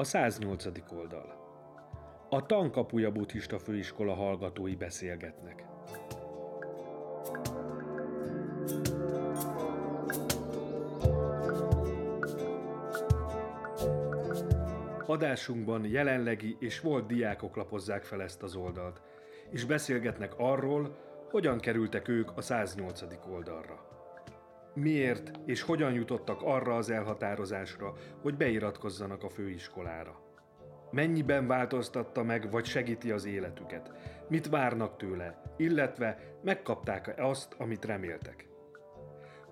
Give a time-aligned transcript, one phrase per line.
[0.00, 0.66] A 108.
[0.92, 1.34] oldal.
[2.28, 5.64] A Tankapuja buddhista főiskola hallgatói beszélgetnek.
[15.06, 19.00] Adásunkban jelenlegi és volt diákok lapozzák fel ezt az oldalt,
[19.50, 20.96] és beszélgetnek arról,
[21.30, 23.02] hogyan kerültek ők a 108.
[23.30, 23.99] oldalra.
[24.74, 27.92] Miért és hogyan jutottak arra az elhatározásra,
[28.22, 30.20] hogy beiratkozzanak a főiskolára.
[30.90, 33.92] Mennyiben változtatta meg vagy segíti az életüket?
[34.28, 38.48] Mit várnak tőle, illetve megkapták-e azt, amit reméltek?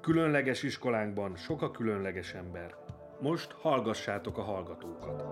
[0.00, 2.74] Különleges iskolánkban sok a különleges ember.
[3.20, 5.24] Most hallgassátok a hallgatókat.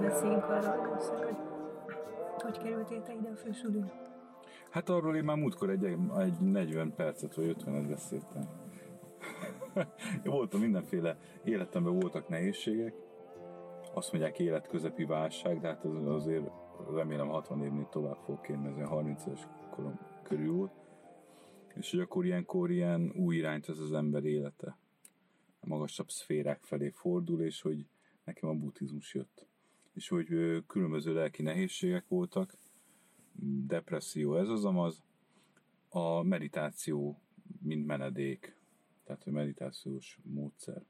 [0.00, 0.91] Beszéljünk arról,
[2.42, 3.92] hogy kerültél te ide a fősulira?
[4.70, 5.84] Hát arról én már múltkor egy,
[6.18, 8.48] egy 40 percet vagy 50-et beszéltem.
[10.24, 12.94] Voltam mindenféle, életemben voltak nehézségek,
[13.94, 16.50] azt mondják életközepi válság, de hát az, azért
[16.94, 20.72] remélem 60 évnél tovább fog kérni, ez 30 es korom körül volt.
[21.74, 24.78] És hogy akkor ilyenkor ilyen új irányt ez az ember élete.
[25.60, 27.86] A magasabb szférák felé fordul, és hogy
[28.24, 29.46] nekem a buddhizmus jött.
[29.92, 30.26] És hogy
[30.66, 32.54] különböző lelki nehézségek voltak,
[33.66, 35.02] depresszió ez az amaz,
[35.88, 37.20] a meditáció,
[37.62, 38.56] mint menedék,
[39.04, 40.82] tehát a meditációs módszer,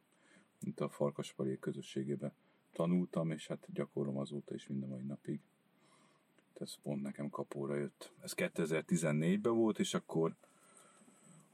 [0.60, 2.32] mint a Farkaspalék közösségében
[2.72, 5.40] tanultam, és hát gyakorlom azóta is mind a mai napig.
[6.36, 8.12] Tehát ez pont nekem kapóra jött.
[8.20, 10.36] Ez 2014-ben volt, és akkor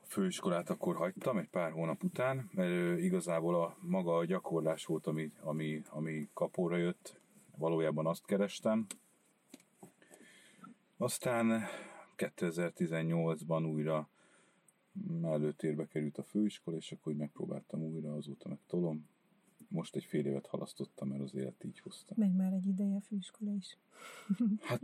[0.00, 5.06] a főiskolát akkor hagytam egy pár hónap után, mert igazából a maga a gyakorlás volt,
[5.06, 7.20] ami, ami, ami kapóra jött.
[7.58, 8.86] Valójában azt kerestem,
[10.96, 11.62] aztán
[12.16, 14.08] 2018-ban újra
[15.22, 19.08] előtérbe került a főiskola, és akkor megpróbáltam újra, azóta meg tolom.
[19.68, 22.14] Most egy fél évet halasztottam, mert az élet így hozta.
[22.16, 23.76] Meg már egy ideje a főiskola is.
[24.68, 24.82] Hát,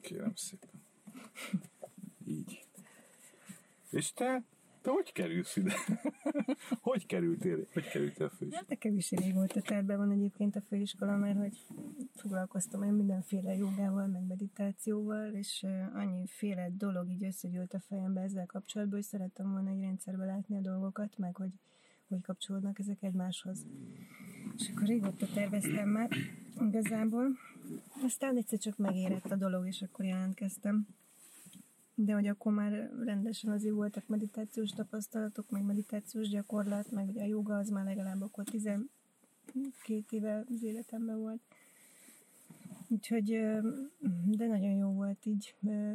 [0.00, 0.70] kérem szépen.
[2.26, 2.66] Így.
[3.90, 4.42] És te?
[4.82, 5.74] Te hogy kerülsz ide?
[6.80, 7.66] hogy kerültél?
[7.72, 8.56] Hogy kerültél a főiskola?
[8.56, 11.64] Hát nekem is régóta terve van egyébként a főiskola, mert hogy
[12.14, 18.96] foglalkoztam én mindenféle jogával, meg meditációval, és annyiféle dolog így összegyűlt a fejembe ezzel kapcsolatban,
[18.98, 21.50] hogy szerettem volna egy rendszerbe látni a dolgokat, meg hogy
[22.12, 23.66] hogy kapcsolódnak ezek egymáshoz.
[24.58, 26.08] És akkor régóta terveztem már
[26.60, 27.26] igazából.
[28.04, 30.86] Aztán egyszer csak megérett a dolog, és akkor jelentkeztem
[32.04, 37.26] de hogy akkor már rendesen azért voltak meditációs tapasztalatok, meg meditációs gyakorlat, meg ugye a
[37.26, 38.88] joga az már legalább akkor 12
[40.10, 41.40] éve az életemben volt.
[42.88, 43.24] Úgyhogy,
[44.26, 45.54] de nagyon jó volt így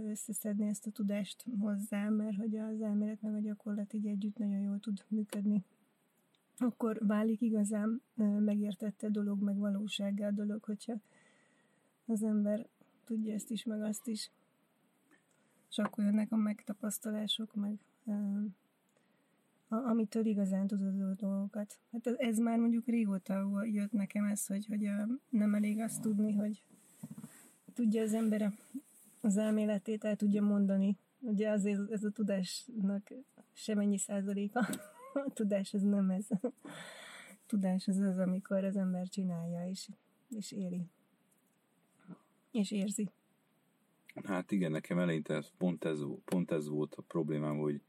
[0.10, 4.60] összeszedni ezt a tudást hozzá, mert hogy az elmélet meg a gyakorlat így együtt nagyon
[4.60, 5.64] jól tud működni.
[6.58, 8.02] Akkor válik igazán
[8.40, 10.96] megértette dolog, meg valósággá a dolog, hogyha
[12.06, 12.68] az ember
[13.06, 14.32] tudja ezt is, meg azt is
[15.78, 17.80] és akkor jönnek a megtapasztalások, meg
[19.68, 21.80] a, amitől igazán tudod a dolgokat.
[21.92, 24.90] Hát ez, ez már mondjuk régóta jött nekem ez, hogy, hogy
[25.30, 26.64] nem elég azt tudni, hogy
[27.74, 28.54] tudja az ember
[29.22, 30.98] az elméletét el tudja mondani.
[31.20, 33.14] Ugye azért ez a tudásnak
[33.54, 34.60] semennyi százaléka.
[35.14, 36.26] A tudás az nem ez.
[36.30, 36.52] A
[37.48, 39.90] tudás az az, amikor az ember csinálja és,
[40.30, 40.86] és éri.
[42.52, 43.10] És érzi.
[44.24, 47.82] Hát igen, nekem eleinte pont ez, pont ez volt a problémám, hogy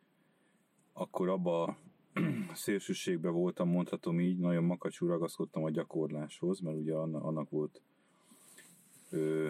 [0.92, 1.76] akkor abba a
[2.54, 7.82] szélsőségben voltam, mondhatom így, nagyon makacsú ragaszkodtam a gyakorláshoz, mert ugye annak volt
[9.10, 9.48] ö,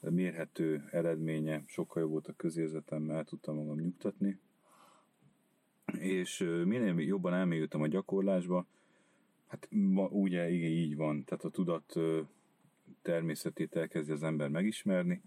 [0.00, 4.38] mérhető eredménye, sokkal jobb volt a közérzetemmel, el tudtam magam nyugtatni.
[5.98, 8.66] És minél jobban elmélyültem a gyakorlásba,
[9.46, 11.94] hát ma, ugye igen, így van, tehát a tudat
[13.02, 15.22] természetét elkezdi az ember megismerni,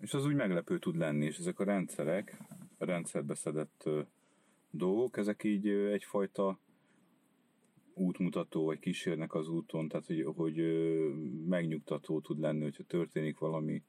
[0.00, 2.36] és az úgy meglepő tud lenni, és ezek a rendszerek,
[2.78, 3.88] a rendszerbe szedett
[4.70, 6.58] dolgok, ezek így egyfajta
[7.94, 10.56] útmutató, vagy kísérnek az úton, tehát hogy, hogy
[11.46, 13.82] megnyugtató tud lenni, hogyha történik valami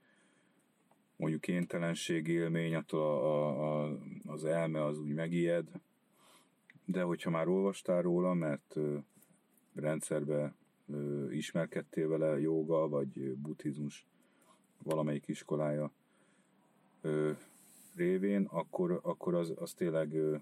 [1.15, 5.67] mondjuk kénytelenség élmény, attól a, a, a, az elme az úgy megijed,
[6.85, 8.75] de hogyha már olvastál róla, mert
[9.73, 10.55] rendszerbe
[10.87, 14.05] ö, ismerkedtél vele, joga vagy buddhizmus
[14.83, 15.91] valamelyik iskolája
[17.01, 17.31] ö,
[17.95, 20.38] révén, akkor, akkor az, az tényleg ö,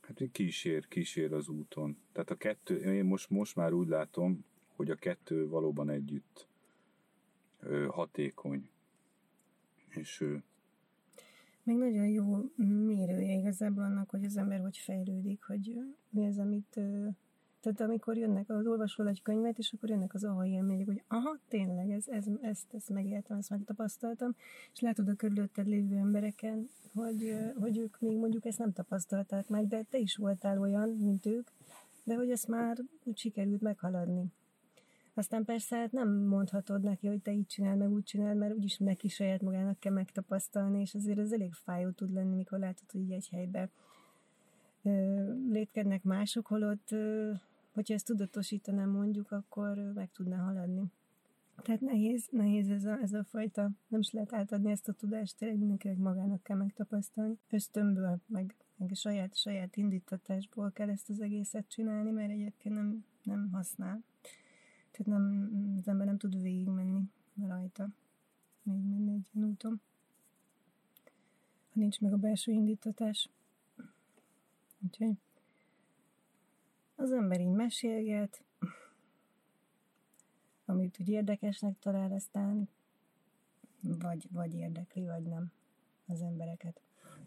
[0.00, 1.96] hát kísér, kísér az úton.
[2.12, 4.44] Tehát a kettő, én most, most már úgy látom,
[4.76, 6.46] hogy a kettő valóban együtt
[7.88, 8.70] hatékony.
[9.88, 10.36] És ö,
[11.62, 15.78] Meg nagyon jó mérője igazából annak, hogy az ember hogy fejlődik, hogy
[16.10, 16.80] mi az, amit
[17.62, 21.38] tehát amikor jönnek, az olvasol egy könyvet, és akkor jönnek az aha élmények, hogy aha,
[21.48, 24.34] tényleg, ez, ez, ezt, ezt megéltem, ezt megtapasztaltam,
[24.72, 29.66] és látod a körülötted lévő embereken, hogy, hogy ők még mondjuk ezt nem tapasztalták meg,
[29.66, 31.48] de te is voltál olyan, mint ők,
[32.04, 34.24] de hogy ezt már úgy sikerült meghaladni.
[35.14, 38.78] Aztán persze hát nem mondhatod neki, hogy te így csinál, meg úgy csinál, mert úgyis
[38.78, 43.00] neki saját magának kell megtapasztalni, és azért ez elég fájó tud lenni, mikor látod, hogy
[43.00, 43.70] így egy helyben
[45.50, 46.88] létkednek mások, holott
[47.72, 50.90] hogyha ezt tudatosítanám mondjuk, akkor meg tudná haladni.
[51.56, 55.36] Tehát nehéz, nehéz ez a, ez a fajta, nem is lehet átadni ezt a tudást,
[55.36, 57.38] tényleg mindenkinek magának kell megtapasztalni.
[57.50, 63.04] Ösztönből, meg, meg a saját, saját indítatásból kell ezt az egészet csinálni, mert egyébként nem,
[63.22, 64.02] nem használ.
[64.90, 67.02] Tehát nem, az ember nem tud végigmenni
[67.46, 67.88] rajta,
[68.62, 69.80] menni egy ilyen úton.
[71.72, 73.28] Ha nincs meg a belső indítatás.
[74.84, 75.16] Úgyhogy
[77.02, 78.44] az ember így mesélget,
[80.64, 82.68] amit úgy érdekesnek talál, aztán
[83.80, 85.52] vagy, vagy érdekli, vagy nem
[86.06, 86.80] az embereket.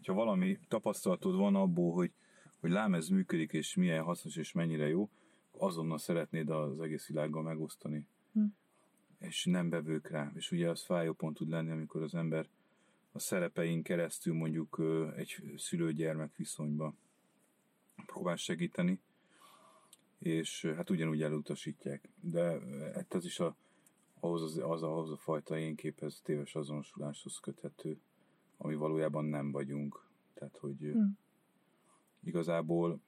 [0.06, 2.12] Ha valami tapasztalatod van abból, hogy,
[2.60, 5.10] hogy lám ez működik, és milyen hasznos, és mennyire jó,
[5.50, 8.06] azonnal szeretnéd az egész világgal megosztani.
[8.32, 8.44] Hm.
[9.18, 10.32] És nem bevők rá.
[10.34, 12.48] És ugye az fájó pont tud lenni, amikor az ember
[13.12, 14.82] a szerepein keresztül mondjuk
[15.16, 16.94] egy szülő-gyermek viszonyba
[18.06, 19.00] próbál segíteni,
[20.18, 22.08] és hát ugyanúgy elutasítják.
[22.20, 22.60] De
[22.94, 23.56] hát ez is a,
[24.20, 28.00] ahhoz, az, az, ahhoz a fajta én képhez téves azonosuláshoz köthető,
[28.56, 30.04] ami valójában nem vagyunk.
[30.34, 31.18] Tehát, hogy hmm.
[32.24, 33.00] igazából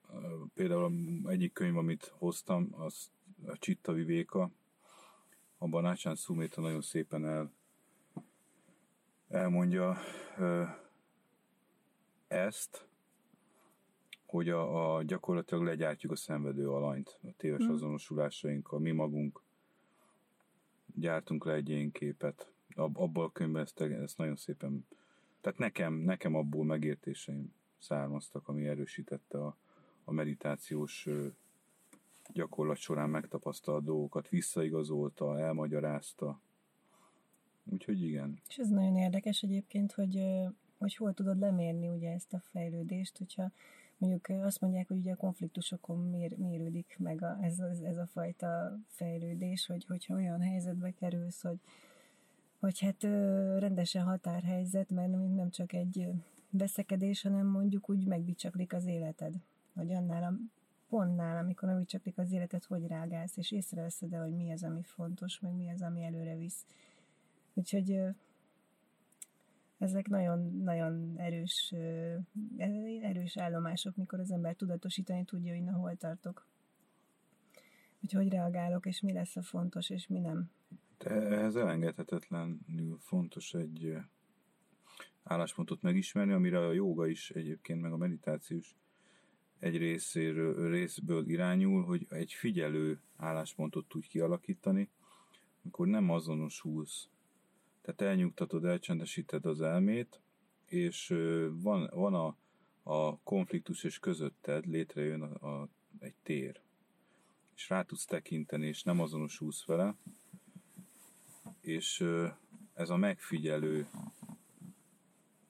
[0.55, 0.93] például
[1.27, 3.11] egyik könyv, amit hoztam, az
[3.47, 4.51] a Csitta Vivéka,
[5.59, 7.53] abban Ácsán Szuméta nagyon szépen el,
[9.29, 9.97] elmondja
[12.29, 12.88] ezt,
[14.31, 17.71] hogy a, a gyakorlatilag legyártjuk a szenvedő alanyt, a téves mm.
[17.71, 19.43] azonosulásainkkal, mi magunk
[20.95, 22.53] gyártunk le egy én képet.
[22.75, 24.87] Ab, abból a könyvben ezt, ezt nagyon szépen,
[25.41, 29.57] tehát nekem, nekem abból megértéseim származtak, ami erősítette a,
[30.05, 31.09] a meditációs
[32.33, 36.41] gyakorlat során megtapasztalt dolgokat, visszaigazolta, elmagyarázta.
[37.65, 38.41] Úgyhogy igen.
[38.49, 40.23] És ez nagyon érdekes egyébként, hogy,
[40.79, 43.51] hogy hol tudod lemérni ugye ezt a fejlődést, hogyha
[43.99, 48.07] mondjuk azt mondják, hogy ugye a konfliktusokon mér, mérődik meg a, ez, ez, ez a
[48.07, 51.59] fajta fejlődés, hogy, hogyha olyan helyzetbe kerülsz, hogy,
[52.59, 53.03] hogy hát
[53.59, 56.09] rendesen határhelyzet, mert nem csak egy
[56.51, 59.35] veszekedés, hanem mondjuk úgy megbicsaklik az életed.
[59.75, 60.35] Hogy annál a
[60.89, 65.55] pontnál, amikor megbicsaklik az életed, hogy rágálsz, és észreveszed hogy mi az, ami fontos, meg
[65.55, 66.65] mi az, ami előre visz.
[67.55, 68.01] Úgyhogy
[69.79, 71.75] ezek nagyon, nagyon erős,
[73.03, 76.47] erős állomások, mikor az ember tudatosítani tudja, hogy na hol tartok.
[78.01, 80.51] Hogy hogy reagálok, és mi lesz a fontos, és mi nem.
[80.99, 83.97] De ehhez elengedhetetlenül fontos egy
[85.23, 88.77] álláspontot megismerni, amire a joga is egyébként, meg a meditációs
[89.59, 94.91] egy részéről, részből irányul, hogy egy figyelő álláspontot tudj kialakítani,
[95.63, 97.09] amikor nem azonosulsz
[97.89, 100.21] tehát elnyugtatod, elcsendesíted az elmét,
[100.67, 101.15] és
[101.51, 102.37] van, van a,
[102.83, 105.69] a konfliktus és közötted létrejön a, a,
[105.99, 106.61] egy tér.
[107.55, 109.95] És rá tudsz tekinteni, és nem azonosulsz vele,
[111.61, 112.05] és
[112.75, 113.87] ez a megfigyelő,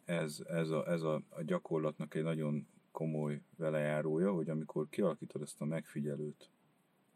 [0.04, 5.60] ez, ez, a, ez a, a gyakorlatnak egy nagyon komoly velejárója, hogy amikor kialakítod ezt
[5.60, 6.50] a megfigyelőt,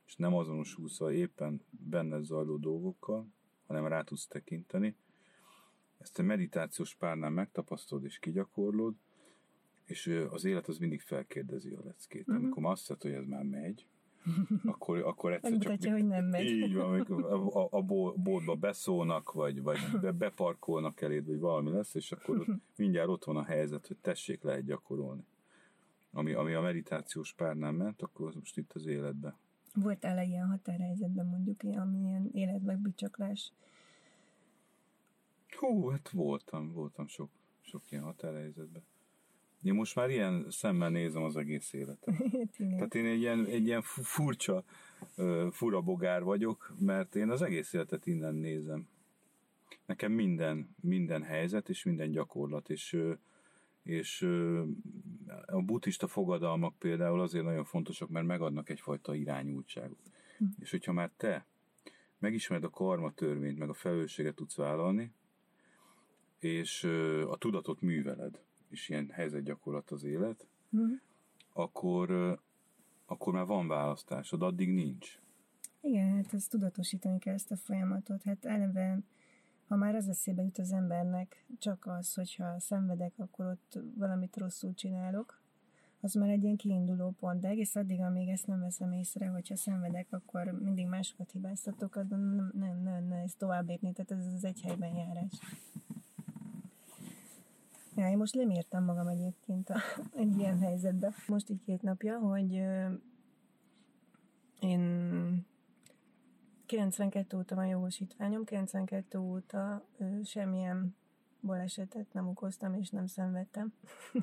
[0.07, 3.27] és nem azonosulsz a éppen benned zajló dolgokkal,
[3.67, 4.97] hanem rá tudsz tekinteni,
[6.03, 8.95] ezt a meditációs párnál megtapasztalod és kigyakorlod,
[9.85, 12.29] és az élet az mindig felkérdezi a leckét.
[12.29, 12.37] Uh-huh.
[12.37, 13.87] Amikor azt mondod, hogy ez már megy,
[14.65, 15.63] akkor, akkor egyszer csak...
[15.63, 16.47] Mutatja, hogy nem megy.
[16.47, 17.83] Így van, amikor a, a,
[18.17, 23.25] boltba beszólnak, vagy, vagy be, beparkolnak eléd, vagy valami lesz, és akkor ott, mindjárt ott
[23.25, 25.25] van a helyzet, hogy tessék lehet gyakorolni.
[26.13, 29.37] Ami, ami a meditációs párnál ment, akkor az most itt az életbe.
[29.75, 33.53] Voltál-e ilyen határhelyzetben mondjuk, amilyen életmegbicsaklás
[35.57, 37.31] Hú, hát voltam, voltam sok,
[37.61, 38.83] sok ilyen határhelyzetben.
[39.63, 42.15] Én most már ilyen szemmel nézem az egész életet.
[42.57, 44.65] Tehát én egy ilyen, egy ilyen furcsa,
[45.51, 48.89] fura bogár vagyok, mert én az egész életet innen nézem.
[49.87, 52.99] Nekem minden, minden helyzet és minden gyakorlat, és,
[53.83, 54.23] és
[55.47, 60.11] a buddhista fogadalmak például azért nagyon fontosak, mert megadnak egyfajta irányultságot.
[60.39, 60.45] Hm.
[60.59, 61.47] És hogyha már te
[62.19, 65.13] megismered a karma törvényt, meg a felelősséget tudsz vállalni,
[66.45, 66.85] és
[67.31, 68.41] a tudatot műveled.
[68.69, 70.93] és ilyen helyzetgyakorlat az élet, Mhm.
[71.53, 72.39] akkor,
[73.07, 75.21] akkor már van választásod, addig nincs.
[75.81, 78.23] Igen, hát ezt tudatosítani kell ezt a folyamatot.
[78.23, 78.99] Hát eleve,
[79.69, 84.75] ha már az eszébe jut az embernek, csak az, hogyha szenvedek, akkor ott valamit rosszul
[84.75, 85.41] csinálok,
[86.01, 89.57] az már egy ilyen kiinduló pont, de egész addig, amíg ezt nem veszem észre, hogyha
[89.57, 94.33] szenvedek, akkor mindig másokat hibáztatok, nem, nem, nem, nem, nem ez tovább lépni, tehát ez
[94.35, 95.33] az egy helyben járás.
[97.97, 99.77] Ja, én most lemértem magam egyébként a,
[100.17, 101.15] egy ilyen helyzetbe.
[101.27, 102.87] Most így két napja, hogy ö,
[104.61, 105.47] én
[106.67, 110.97] 92 óta van jogosítványom, 92 óta ö, semmilyen
[111.41, 113.73] balesetet nem okoztam és nem szenvedtem.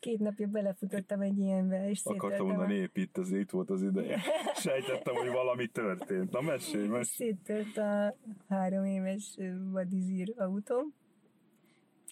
[0.00, 4.20] Két napja belefutottam egy ilyenbe, és Akartam mondani, épp itt, az, itt volt az ideje.
[4.54, 6.30] Sejtettem, hogy valami történt.
[6.30, 7.32] Na mesélj, mesélj.
[7.32, 8.16] Széttört a
[8.48, 9.38] három éves
[9.70, 10.94] vadizír autóm.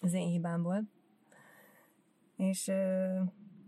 [0.01, 0.83] Az én hibámból.
[2.37, 3.19] És ö,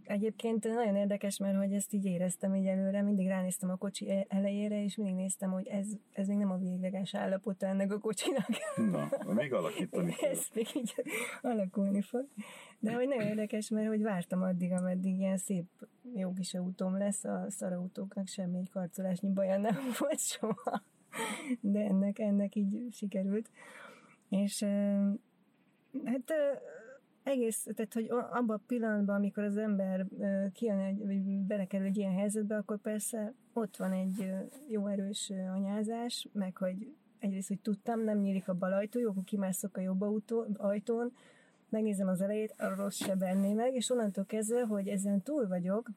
[0.03, 4.25] egyébként nagyon érdekes, mert hogy ezt így éreztem így előre, mindig ránéztem a kocsi e-
[4.27, 8.47] elejére, és mindig néztem, hogy ez, ez még nem a végleges állapota ennek a kocsinak.
[8.75, 10.29] Na, még alakítani kell.
[10.29, 10.93] ez még így
[11.41, 12.27] alakulni fog.
[12.79, 15.65] De hogy nagyon érdekes, mert hogy vártam addig, ameddig ilyen szép,
[16.15, 20.83] jó kis autóm lesz, a szarautóknak semmi egy karcolásnyi baja nem volt soha.
[21.59, 23.49] De ennek, ennek így sikerült.
[24.29, 24.65] És
[26.05, 26.33] hát
[27.23, 30.05] egész, tehát hogy abban a pillanatban, amikor az ember
[30.53, 34.31] kijön, egy, vagy belekerül egy ilyen helyzetbe, akkor persze ott van egy
[34.67, 39.23] jó erős anyázás, meg hogy egyrészt, hogy tudtam, nem nyílik a bal ajtó, jó, akkor
[39.23, 41.13] kimászok a jobb autó, ajtón,
[41.69, 45.89] megnézem az elejét, a rossz se benné meg, és onnantól kezdve, hogy ezen túl vagyok,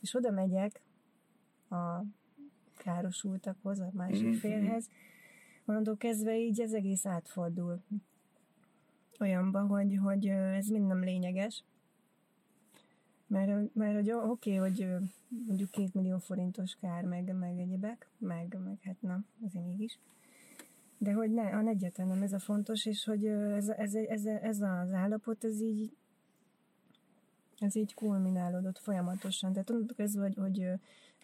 [0.00, 0.80] és oda megyek
[1.70, 2.02] a
[2.76, 4.32] károsultakhoz, a másik Mhm.
[4.36, 4.88] félhez,
[5.64, 7.82] onnantól kezdve így az egész átfordul
[9.20, 11.64] olyanba, hogy, hogy ez mind nem lényeges.
[13.26, 14.88] Mert, mert hogy oké, okay, hogy
[15.46, 19.98] mondjuk két millió forintos kár, meg, meg egyebek, meg, meg hát na, azért mégis.
[20.98, 24.60] De hogy ne, a egyetlen nem ez a fontos, és hogy ez, ez, ez, ez
[24.60, 25.92] az állapot, ez így
[27.58, 29.52] ez így kulminálódott folyamatosan.
[29.52, 30.68] Tehát onnantól kezdve, hogy, hogy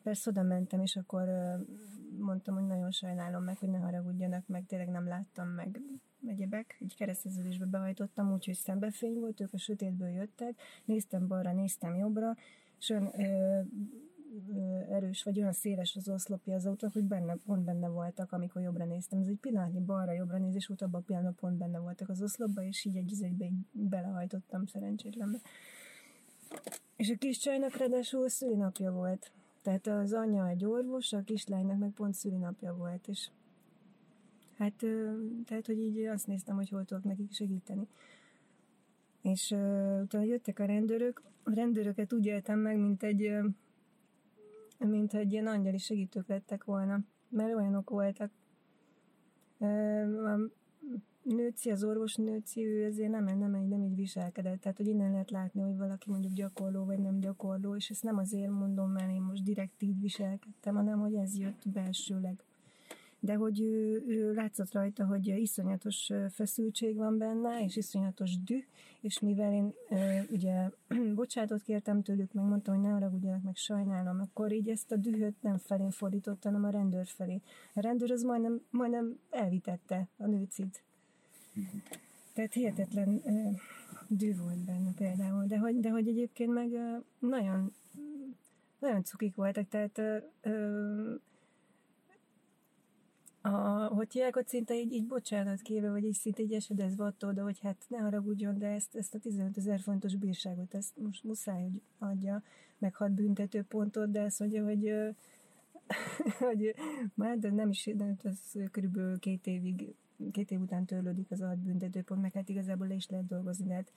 [0.03, 1.29] persze oda mentem, és akkor
[2.19, 5.81] mondtam, hogy nagyon sajnálom meg, hogy ne haragudjanak meg, tényleg nem láttam meg
[6.27, 6.77] egyebek.
[6.81, 12.37] Egy kereszteződésbe behajtottam, úgyhogy szembefény volt, ők a sötétből jöttek, néztem balra, néztem jobbra,
[12.79, 13.61] és olyan ö,
[14.49, 18.63] ö, erős, vagy olyan széles az oszlopja az autónak, hogy benne, pont benne voltak, amikor
[18.63, 19.21] jobbra néztem.
[19.21, 22.85] Ez egy pillanatnyi balra-jobbra nézés volt, abban a pillanatban pont benne voltak az oszlopba, és
[22.85, 25.39] így egy egybe így belehajtottam szerencsétlenbe.
[26.97, 29.33] És a kis csajnak ráadásul szülinapja volt.
[29.63, 33.31] Tehát az anya egy orvos, a kislánynak meg pont szülinapja volt, és
[34.57, 34.75] hát,
[35.45, 37.89] tehát, hogy így azt néztem, hogy hol tudok nekik segíteni.
[39.23, 43.31] És uh, utána jöttek a rendőrök, a rendőröket úgy éltem meg, mint egy,
[44.79, 48.31] mint egy ilyen angyali segítők lettek volna, mert olyanok voltak.
[51.23, 54.61] Nőci, az orvos nőci, ő ezért nem, nem, nem, nem így viselkedett.
[54.61, 58.17] Tehát, hogy innen lehet látni, hogy valaki mondjuk gyakorló, vagy nem gyakorló, és ezt nem
[58.17, 62.45] azért mondom, mert én most direkt így viselkedtem, hanem, hogy ez jött belsőleg.
[63.23, 68.65] De hogy ő, ő látszott rajta, hogy iszonyatos feszültség van benne, és iszonyatos düh,
[69.01, 69.75] és mivel én
[70.31, 70.71] ugye
[71.15, 75.43] bocsátot kértem tőlük, meg mondtam, hogy ne haragudjanak, meg sajnálom, akkor így ezt a dühöt
[75.43, 77.41] nem felén fordította, hanem a rendőr felé.
[77.75, 80.83] A rendőr az majdnem, majdnem elvitette a nőcit.
[82.33, 83.23] Tehát hihetetlen
[84.09, 86.71] dű volt benne például, de hogy, de hogy egyébként meg
[87.19, 87.75] nagyon,
[88.79, 90.01] nagyon cukik voltak, tehát
[93.43, 93.51] a,
[93.87, 97.61] hogy hívják, szinte így, így bocsánat kéve, vagy így szinte így esedezve attól, de hogy
[97.61, 101.81] hát ne haragudjon, de ezt, ezt a 15 ezer fontos bírságot, ezt most muszáj, hogy
[101.99, 102.43] adja,
[102.79, 105.09] meg hat büntető pontot, de azt mondja, hogy, ö,
[106.49, 106.75] hogy
[107.15, 109.95] már de nem is, de ez körülbelül két évig,
[110.31, 113.67] két év után törlődik az a hat büntetőpont, meg hát igazából le is lehet dolgozni,
[113.67, 113.93] de hát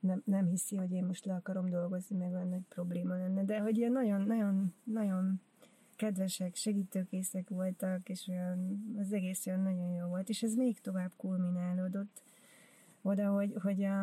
[0.00, 3.60] nem, nem hiszi, hogy én most le akarom dolgozni, meg olyan nagy probléma lenne, de
[3.60, 5.40] hogy ilyen nagyon, nagyon, nagyon
[5.96, 11.12] kedvesek, segítőkészek voltak, és olyan, az egész olyan nagyon jó volt, és ez még tovább
[11.16, 12.22] kulminálódott
[13.02, 14.02] oda, hogy, hogy a,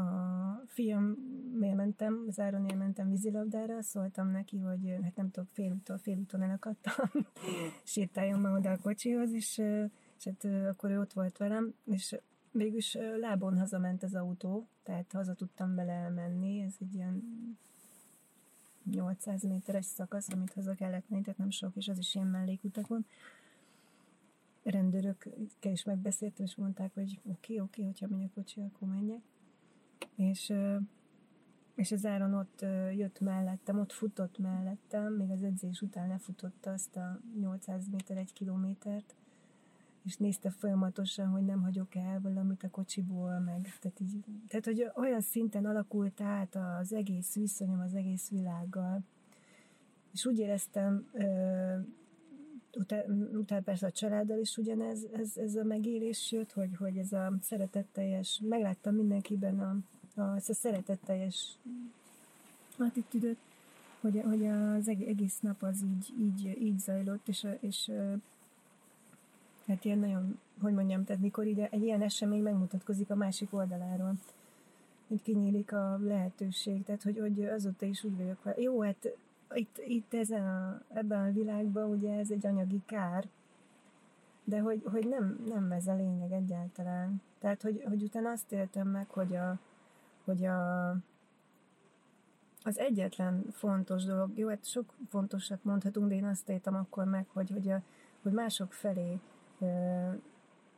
[0.00, 1.16] a fiam
[1.58, 7.10] mentem, az áron mentem vízilabdára, szóltam neki, hogy hát nem tudok, félúton, félúton elakadtam,
[7.84, 9.62] sétáljon már oda a kocsihoz, és,
[10.24, 12.16] és hát akkor ő ott volt velem, és
[12.50, 17.22] végülis lábon hazament az autó, tehát haza tudtam bele menni, ez egy ilyen
[18.90, 23.06] 800 méteres szakasz, amit haza kellett menni, tehát nem sok, és az is ilyen mellékutakon.
[24.62, 28.88] Rendőrökkel is megbeszéltem, és mondták, hogy oké, okay, oké, okay, hogyha megy a kocsi, akkor
[28.88, 29.22] menjek.
[30.14, 30.52] És,
[31.74, 32.60] és az Áron ott
[32.94, 38.32] jött mellettem, ott futott mellettem, még az edzés után lefutotta azt a 800 méter, egy
[38.32, 39.14] kilométert,
[40.04, 44.90] és nézte folyamatosan, hogy nem hagyok el valamit a kocsiból, meg, tehát, így, tehát hogy
[44.94, 49.00] olyan szinten alakult át az egész viszonyom az egész világgal,
[50.12, 51.06] és úgy éreztem,
[52.76, 57.12] utána után persze a családdal is ugyanez ez, ez a megélés jött, hogy, hogy ez
[57.12, 59.76] a szeretetteljes, megláttam mindenkiben a,
[60.20, 61.58] a, ezt a szeretetteljes
[62.78, 63.38] attitűdöt,
[64.00, 67.90] hogy, hogy az egész nap az így, így, így zajlott, és, és
[69.74, 74.14] hát ilyen nagyon, hogy mondjam, tehát mikor ide egy ilyen esemény megmutatkozik a másik oldaláról,
[75.08, 79.16] hogy kinyílik a lehetőség, tehát hogy, hogy azóta is úgy vagyok, jó, hát
[79.54, 83.28] itt, itt ezen a, ebben a világban ugye ez egy anyagi kár,
[84.44, 87.22] de hogy, hogy nem, nem ez a lényeg egyáltalán.
[87.38, 89.58] Tehát, hogy, hogy utána azt éltem meg, hogy a,
[90.24, 90.90] hogy a,
[92.62, 97.26] az egyetlen fontos dolog, jó, hát sok fontosat mondhatunk, de én azt éltem akkor meg,
[97.32, 97.82] hogy, hogy, a,
[98.22, 99.18] hogy mások felé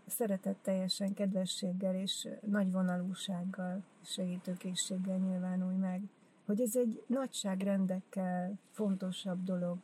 [0.06, 6.02] szeretetteljesen, kedvességgel és nagy vonalúsággal, segítőkészséggel nyilvánulj meg
[6.46, 9.78] hogy ez egy nagyságrendekkel fontosabb dolog,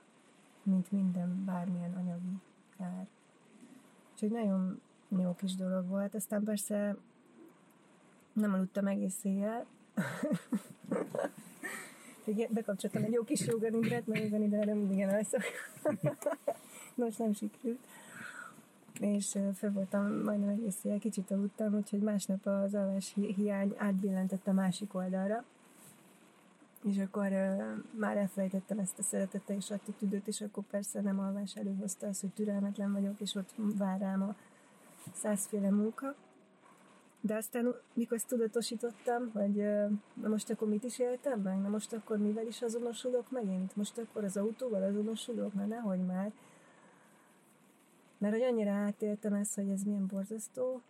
[0.62, 2.38] mint minden bármilyen anyagi
[2.78, 3.06] kár.
[4.12, 6.14] Úgyhogy nagyon jó kis dolog volt.
[6.14, 6.96] Aztán persze
[8.32, 9.66] nem aludtam egész éjjel.
[12.50, 15.42] Bekapcsoltam egy jó kis joganigrát, mert jogan ide mindig elszok.
[16.94, 17.86] Most nem sikerült.
[19.00, 24.52] És fel voltam majdnem egész éjjel, kicsit aludtam, úgyhogy másnap az alvás hiány átbillentett a
[24.52, 25.44] másik oldalra
[26.84, 27.28] és akkor
[27.90, 32.30] már elfelejtettem ezt a szeretete és attitűdöt, és akkor persze nem alvás előhozta az, hogy
[32.30, 34.34] türelmetlen vagyok, és ott vár rám a
[35.12, 36.14] százféle munka.
[37.20, 41.68] De aztán, mikor ezt tudatosítottam, hogy uh, na most akkor mit is éltem meg, na
[41.68, 46.32] most akkor mivel is azonosulok megint, most akkor az autóval azonosulok, na nehogy már.
[48.20, 50.80] Mert hogy annyira átéltem ezt, hogy ez milyen borzasztó,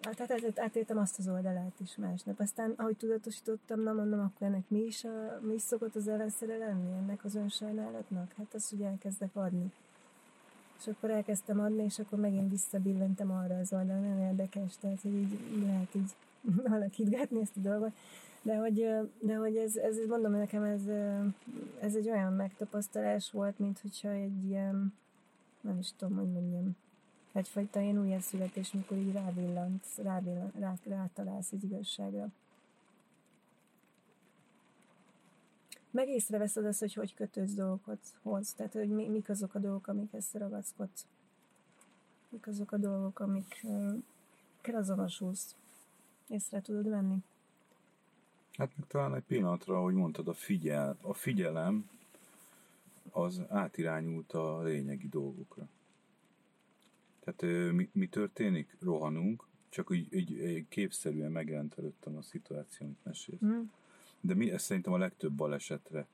[0.00, 2.40] hát át, átéltem azt az oldalát is másnap.
[2.40, 6.56] Aztán, ahogy tudatosítottam, na mondom, akkor ennek mi is, a, mi is szokott az ellenszere
[6.56, 8.32] lenni ennek az önsajnálatnak?
[8.36, 9.72] Hát az, hogy elkezdek adni.
[10.78, 15.14] És akkor elkezdtem adni, és akkor megint visszabillentem arra az oldalra, nem érdekes, tehát hogy
[15.14, 16.14] így lehet így
[16.74, 17.92] alakítgatni ezt a dolgot.
[18.42, 18.86] De hogy,
[19.18, 20.82] de hogy ez, ez, mondom nekem, ez,
[21.80, 24.94] ez egy olyan megtapasztalás volt, mint hogyha egy ilyen,
[25.60, 26.76] nem is tudom, hogy mondjam,
[27.32, 32.28] egyfajta ilyen újjászületés, mikor így rávillant, rávillant, rá, rátalálsz az igazságra.
[35.90, 39.86] Meg észreveszed azt, hogy hogy kötődsz dolgokat hoz, tehát hogy mi, mik azok a dolgok,
[39.86, 41.06] amikhez ragaszkodsz.
[42.28, 44.02] Mik azok a dolgok, amikkel
[44.74, 45.54] azonosulsz.
[46.28, 47.16] Észre tudod venni.
[48.56, 51.88] Hát meg talán egy pillanatra, ahogy mondtad, a, figyel, a figyelem
[53.10, 55.68] az átirányult a lényegi dolgokra.
[57.20, 58.76] Tehát mi, mi történik?
[58.80, 63.44] Rohanunk, csak úgy, így, így képszerűen megjelent előttem a szituáció, amit mesélsz.
[63.44, 63.60] Mm.
[64.20, 66.06] De mi, ez szerintem a legtöbb balesetre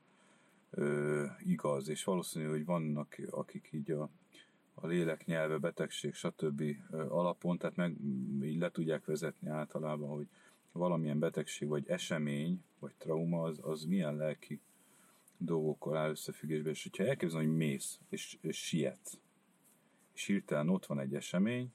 [0.69, 4.09] ö, igaz, és valószínű, hogy vannak, akik így a,
[4.73, 6.63] a lélek, nyelve, betegség, stb.
[6.91, 7.95] alapon, tehát meg
[8.43, 10.27] így le tudják vezetni általában, hogy
[10.71, 14.59] valamilyen betegség, vagy esemény, vagy trauma, az, az milyen lelki
[15.37, 19.19] dolgokkal áll összefüggésbe, és hogyha elképzelem, hogy mész, és, és sietsz,
[20.13, 21.71] és hirtelen ott van egy esemény,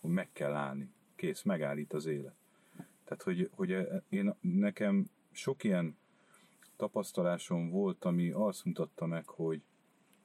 [0.00, 0.92] hogy meg kell állni.
[1.14, 2.36] Kész, megállít az élet.
[3.04, 3.76] Tehát, hogy, hogy
[4.08, 5.96] én, nekem sok ilyen
[6.76, 9.62] tapasztalásom volt, ami azt mutatta meg, hogy,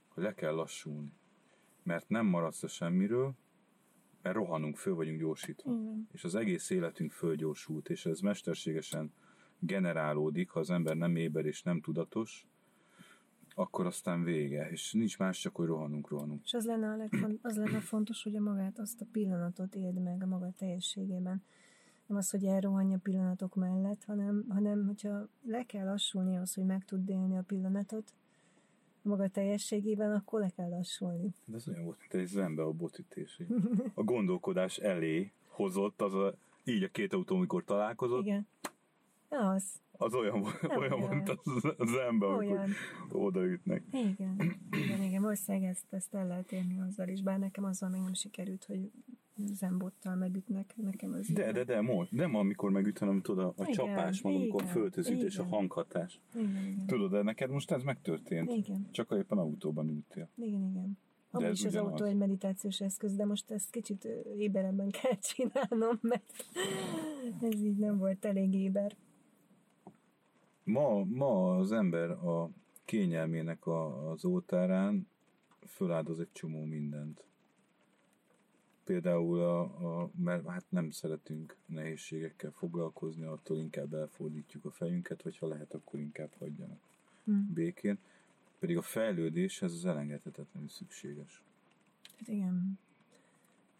[0.08, 1.14] hogy le kell lassulni.
[1.84, 3.36] Mert nem maradsz a semmiről,
[4.22, 5.72] mert rohanunk, föl vagyunk gyorsítva.
[5.72, 6.02] Mm.
[6.12, 9.14] És az egész életünk fölgyorsult, és ez mesterségesen
[9.60, 12.48] generálódik, ha az ember nem éber és nem tudatos,
[13.56, 16.44] akkor aztán vége, és nincs más, csak hogy rohanunk, rohanunk.
[16.44, 20.02] És az lenne, a legfont, az lenne fontos, hogy a magát, azt a pillanatot éld
[20.02, 21.44] meg a maga teljességében.
[22.06, 26.66] Nem az, hogy elrohanj a pillanatok mellett, hanem, hanem hogyha le kell lassulni az, hogy
[26.66, 28.14] meg tud élni a pillanatot,
[29.04, 31.34] a maga teljességében, akkor le kell lassulni.
[31.46, 33.42] De ez olyan volt, mint egy zenbe a botítés.
[33.94, 38.26] A gondolkodás elé hozott, az a, így a két autó, amikor találkozott.
[38.26, 38.48] Igen.
[39.30, 39.64] Az
[40.02, 42.70] az olyan, nem olyan volt az, az ember, olyan.
[43.12, 43.84] odaütnek.
[43.92, 48.02] Igen, igen, igen, valószínűleg ezt, ezt el lehet érni azzal is, bár nekem azzal még
[48.02, 48.92] nem sikerült, hogy
[49.36, 53.62] zembottal megütnek, nekem az De, de, de, most, nem amikor megüt, hanem tudod, a, a
[53.62, 56.20] igen, csapás maga, amikor föltözít, és a hanghatás.
[56.36, 56.86] Igen, igen.
[56.86, 58.52] Tudod, de neked most ez megtörtént.
[58.52, 58.88] Igen.
[58.92, 60.30] Csak éppen autóban ültél.
[60.36, 60.98] Igen, igen.
[61.32, 66.46] Amúgy is az autó egy meditációs eszköz, de most ezt kicsit éberebben kell csinálnom, mert
[67.42, 68.96] ez így nem volt elég éber.
[70.64, 72.50] Ma, ma az ember a
[72.86, 75.08] kényelmének a, az oltárán
[75.66, 77.24] föláldoz egy csomó mindent.
[78.84, 85.38] Például, a, a, mert hát nem szeretünk nehézségekkel foglalkozni, attól inkább elfordítjuk a fejünket, vagy
[85.38, 86.80] ha lehet, akkor inkább hagyjanak
[87.24, 87.50] hmm.
[87.54, 87.98] békén.
[88.60, 91.44] Pedig a fejlődés, ez az elengedhetetlenül szükséges.
[92.18, 92.80] Hát igen,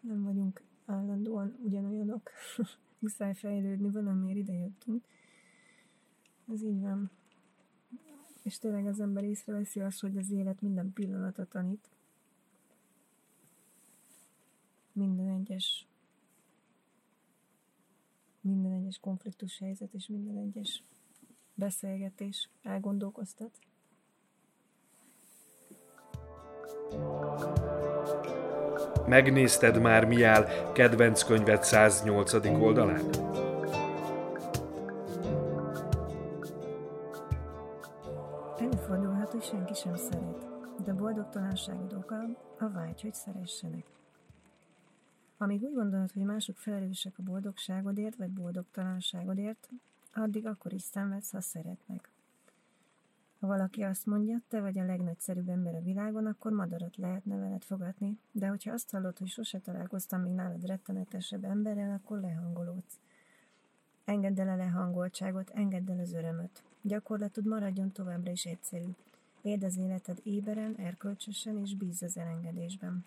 [0.00, 2.30] nem vagyunk állandóan ugyanolyanok.
[2.98, 5.04] Muszáj fejlődni, valamiért ide jöttünk.
[6.52, 7.10] Ez így van.
[8.42, 11.88] És tényleg az ember észreveszi azt, hogy az élet minden pillanata tanít.
[14.92, 15.86] Minden egyes
[18.40, 20.82] minden egyes konfliktus helyzet és minden egyes
[21.54, 23.58] beszélgetés elgondolkoztat.
[29.06, 32.34] Megnézted már mi áll kedvenc könyved 108.
[32.34, 33.31] oldalán?
[46.42, 49.68] Mások felelősek a boldogságodért vagy boldogtalanságodért,
[50.12, 52.10] addig akkor is szenvedsz, ha szeretnek.
[53.40, 57.62] Ha valaki azt mondja, te vagy a legnagyszerűbb ember a világon, akkor madarat lehetne veled
[57.62, 62.98] fogadni, de hogyha azt hallod, hogy sose találkoztam még nálad rettenetesebb emberrel, akkor lehangolódsz.
[64.04, 66.62] Engedd el a lehangoltságot, engedd el az örömöt.
[66.80, 68.88] Gyakorlatod maradjon továbbra is egyszerű.
[69.42, 73.04] Éld az életed éberen, erkölcsösen és bízz az elengedésben.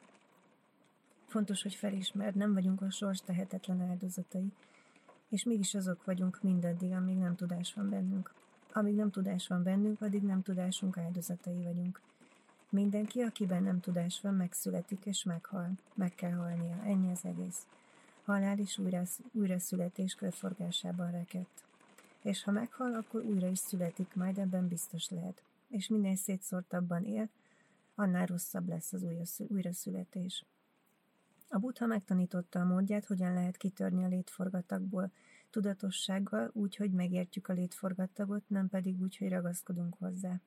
[1.36, 4.52] Fontos, hogy felismerd, nem vagyunk a sors tehetetlen áldozatai,
[5.30, 8.34] és mégis azok vagyunk mindaddig, amíg nem tudás van bennünk.
[8.74, 12.02] Amíg nem tudás van bennünk, addig nem tudásunk áldozatai vagyunk.
[12.70, 15.72] Mindenki, akiben nem tudás van, megszületik és meghal.
[15.94, 16.82] Meg kell halnia.
[16.84, 17.66] Ennyi az egész.
[18.26, 21.64] Halál is újra, újra születés körforgásában rekedt.
[22.22, 25.42] És ha meghal, akkor újra is születik, majd ebben biztos lehet.
[25.68, 27.30] És minél szétszórtabban él,
[27.96, 29.06] annál rosszabb lesz az
[29.48, 30.46] újra születés.
[31.56, 35.12] A buddha megtanította a módját, hogyan lehet kitörni a létforgatagból,
[35.50, 40.42] tudatossággal, úgy, hogy megértjük a létforgatagot, nem pedig úgy, hogy ragaszkodunk hozzá.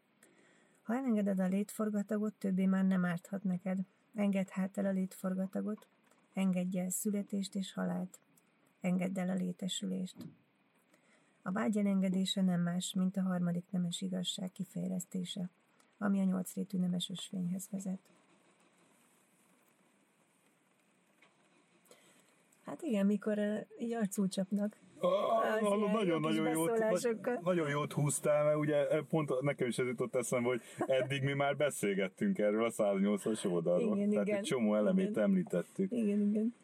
[0.82, 3.78] Ha elengeded a létforgatagot, többé már nem árthat neked.
[4.14, 5.86] Engedd hát el a létforgatagot,
[6.32, 8.18] engedj el születést és halált.
[8.80, 10.16] Engedd el a létesülést.
[11.42, 15.50] A vágy elengedése nem más, mint a harmadik nemes igazság kifejlesztése,
[15.98, 18.00] ami a nyolcrétű nemes ösvényhez vezet.
[22.68, 23.38] Hát igen, mikor
[23.78, 24.76] így arcul csapnak.
[25.92, 31.22] Nagyon-nagyon jót, nagyon jót húztál, mert ugye pont nekem is ez jutott eszembe, hogy eddig
[31.22, 33.96] mi már beszélgettünk erről a 180-as oldalról.
[33.96, 34.38] Igen, Tehát igen.
[34.38, 35.22] egy csomó elemét igen.
[35.22, 35.92] említettük.
[35.92, 36.54] Igen, igen.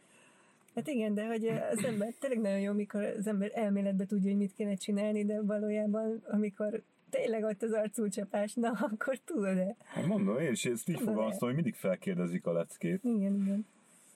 [0.75, 4.39] Hát igen, de hogy az ember tényleg nagyon jó, amikor az ember elméletben tudja, hogy
[4.39, 9.77] mit kéne csinálni, de valójában, amikor tényleg ott az arculcsapás, na, akkor tudod-e?
[9.85, 13.01] Hát mondom, én is ezt így fogalmaztam, hogy mindig felkérdezik a leckét.
[13.05, 13.67] Igen, igen.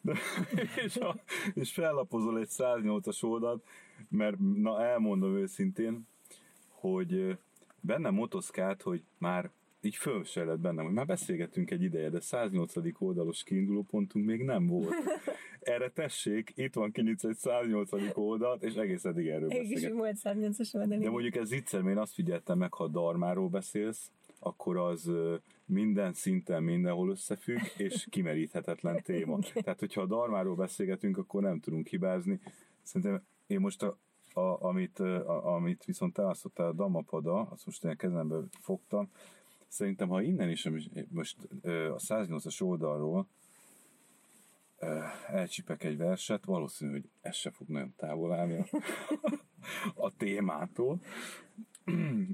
[0.84, 1.16] És, a,
[1.54, 3.64] és fellapozol egy 108-as oldalt,
[4.08, 6.06] mert na elmondom őszintén,
[6.68, 7.38] hogy
[7.80, 12.20] bennem motoszkált, hogy már így föl se lett bennem, hogy már beszélgetünk egy ideje, de
[12.20, 12.74] 108.
[12.98, 14.94] oldalos kiinduló pontunk még nem volt.
[15.60, 17.90] Erre tessék, itt van kinyitsz egy 108.
[18.14, 19.98] oldalt, és egész eddig erről beszélgetünk.
[19.98, 20.98] volt 108-as oldal.
[20.98, 25.10] De mondjuk ez viccer, én azt figyeltem meg, ha darmáról beszélsz, akkor az
[25.68, 29.38] minden szinten mindenhol összefügg, és kimeríthetetlen téma.
[29.52, 32.40] Tehát, hogyha a darmáról beszélgetünk, akkor nem tudunk hibázni.
[32.82, 33.98] Szerintem én most a,
[34.32, 39.10] a, amit, a, amit viszont elásztottál a Damapada, azt most én a kezembe fogtam,
[39.68, 40.68] szerintem ha innen is
[41.08, 43.28] most a 108-as oldalról
[45.26, 48.66] elcsipek egy verset, valószínű, hogy ez se fog nagyon távol állni a,
[50.06, 51.00] a témától.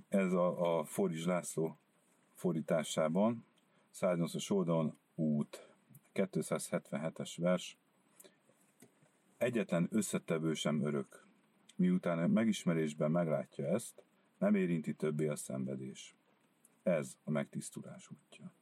[0.09, 1.79] Ez a, a Foris László
[2.44, 3.44] fordításában,
[3.94, 5.68] 108-as oldalon út,
[6.14, 7.78] 277-es vers,
[9.37, 11.26] egyetlen összetevő sem örök.
[11.76, 14.04] Miután a megismerésben meglátja ezt,
[14.38, 16.14] nem érinti többé a szenvedés.
[16.83, 18.52] Ez a megtisztulás útja.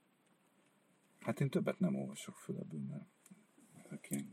[1.20, 3.08] Hát én többet nem olvasok föl ebből, mert
[3.84, 4.28] ezek ilyen,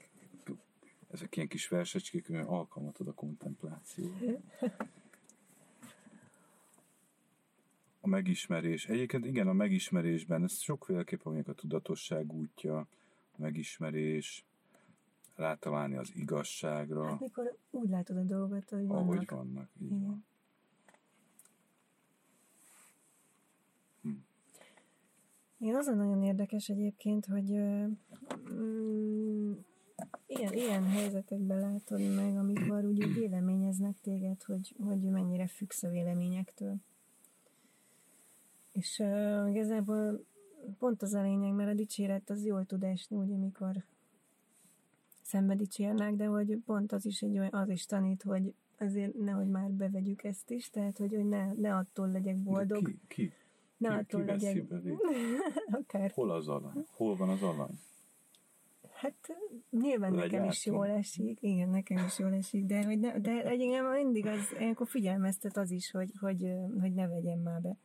[1.08, 4.42] ezek ilyen kis versecskék, alkalmat ad a kontemplációra.
[7.99, 8.86] a megismerés.
[8.86, 12.88] Egyébként igen, a megismerésben, ez sokféleképpen mondjuk a tudatosság útja, a
[13.38, 14.44] megismerés,
[15.36, 17.06] rátalálni az igazságra.
[17.06, 19.04] Hát mikor úgy látod a dolgot, hogy vannak.
[19.04, 20.06] Ahogy vannak, így igen.
[20.06, 20.26] van.
[24.02, 24.10] Hm.
[25.58, 27.50] Én azon nagyon érdekes egyébként, hogy
[28.52, 29.52] mm,
[30.28, 36.76] ilyen, ilyen helyzetekben látod meg, amikor úgy véleményeznek téged, hogy, hogy mennyire függsz a véleményektől.
[38.80, 40.26] És uh, igazából
[40.78, 43.84] pont az a lényeg, mert a dicséret az jól tud esni, ugye, amikor
[45.22, 49.48] szembe dicsérnek, de hogy pont az is egy olyan, az is tanít, hogy azért nehogy
[49.48, 52.84] már bevegyük ezt is, tehát hogy, hogy ne, ne attól legyek boldog.
[52.84, 53.00] De ki?
[53.08, 53.34] ki?
[53.78, 54.64] Ne ki, attól ki legyek...
[55.80, 56.12] Akár.
[56.12, 56.86] Hol az alany?
[56.92, 57.80] Hol van az alany?
[58.92, 59.36] Hát
[59.70, 63.44] nyilván Legy nekem is jól esik, igen, nekem is jól esik, de, hogy ne, de
[63.44, 67.78] egyébként mindig az, ilyenkor figyelmeztet az is, hogy, hogy, hogy ne vegyem már be.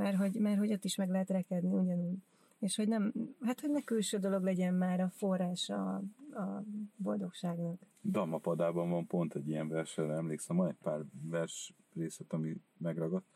[0.00, 2.18] Mert hogy, mert hogy ott is meg lehet rekedni ugyanúgy.
[2.58, 6.02] És hogy nem, hát hogy ne külső dolog legyen már a forrása a,
[6.38, 6.64] a
[6.96, 7.80] boldogságnak.
[8.02, 13.26] Dammapadában van pont egy ilyen versre, emlékszem, van egy pár vers részlet, ami megragadt.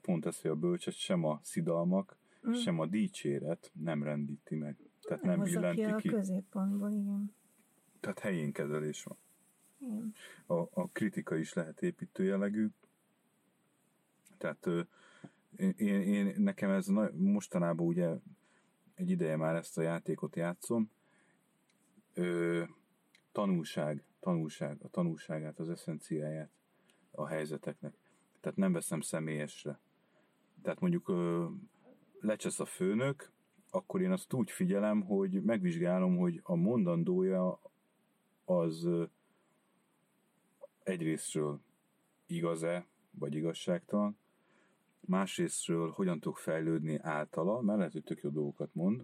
[0.00, 2.16] Pont ez, hogy a bölcset sem a szidalmak,
[2.48, 2.52] mm.
[2.52, 4.76] sem a dicséret nem rendíti meg.
[5.00, 6.08] Tehát nem, nem billenti ki.
[6.08, 7.34] a középpontból, igen.
[8.00, 9.16] Tehát helyén kezelés van.
[9.78, 10.14] Igen.
[10.46, 12.68] A, a kritika is lehet építő jellegű.
[14.38, 14.68] Tehát
[15.56, 18.10] én, én, nekem ez mostanában ugye
[18.94, 20.90] egy ideje már ezt a játékot játszom.
[22.14, 22.62] Ö,
[23.32, 26.50] tanulság, tanulság, a tanulságát, az eszenciáját
[27.10, 27.94] a helyzeteknek.
[28.40, 29.80] Tehát nem veszem személyesre.
[30.62, 31.46] Tehát mondjuk ö,
[32.20, 33.32] lecsesz a főnök,
[33.70, 37.60] akkor én azt úgy figyelem, hogy megvizsgálom, hogy a mondandója
[38.44, 38.88] az
[40.82, 41.60] egyrésztről
[42.26, 44.18] igaz-e, vagy igazságtalan,
[45.06, 49.02] másrésztről hogyan tudok fejlődni általa, mert lehet, hogy tök jó dolgokat mond.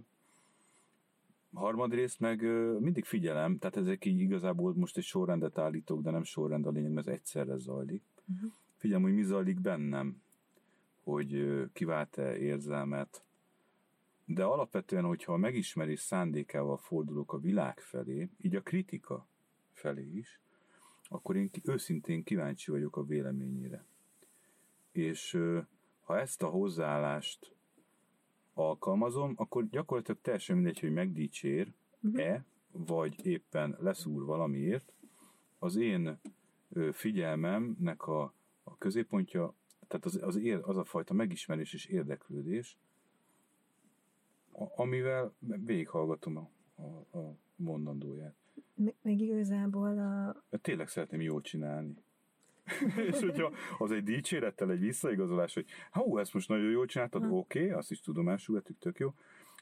[1.54, 2.42] Harmadrészt meg
[2.80, 6.92] mindig figyelem, tehát ezek így igazából most egy sorrendet állítok, de nem sorrend a lényeg,
[6.92, 8.02] mert ez egyszerre zajlik.
[8.34, 8.50] Uh-huh.
[8.76, 10.22] Figyelem, hogy mi zajlik bennem,
[11.02, 13.22] hogy kivált-e érzelmet,
[14.24, 19.26] de alapvetően, hogyha a megismerés szándékával fordulok a világ felé, így a kritika
[19.72, 20.40] felé is,
[21.08, 23.84] akkor én őszintén kíváncsi vagyok a véleményére.
[24.92, 25.38] És
[26.10, 27.54] ha ezt a hozzáállást
[28.54, 32.40] alkalmazom, akkor gyakorlatilag teljesen mindegy, hogy megdicsér-e, uh-huh.
[32.70, 34.92] vagy éppen leszúr valamiért,
[35.58, 36.20] az én
[36.92, 39.54] figyelmemnek a, a középpontja,
[39.88, 42.78] tehát az, az, ér, az a fajta megismerés és érdeklődés,
[44.76, 48.34] amivel végighallgatom a, a, a mondandóját.
[49.02, 50.58] Meg igazából a...
[50.60, 51.96] Tényleg szeretném jól csinálni.
[53.10, 57.58] és hogyha az egy dicsérettel, egy visszaigazolás, hogy hú, ezt most nagyon jól csináltad, oké,
[57.60, 59.14] okay, azt is tudomásul vettük, tök jó.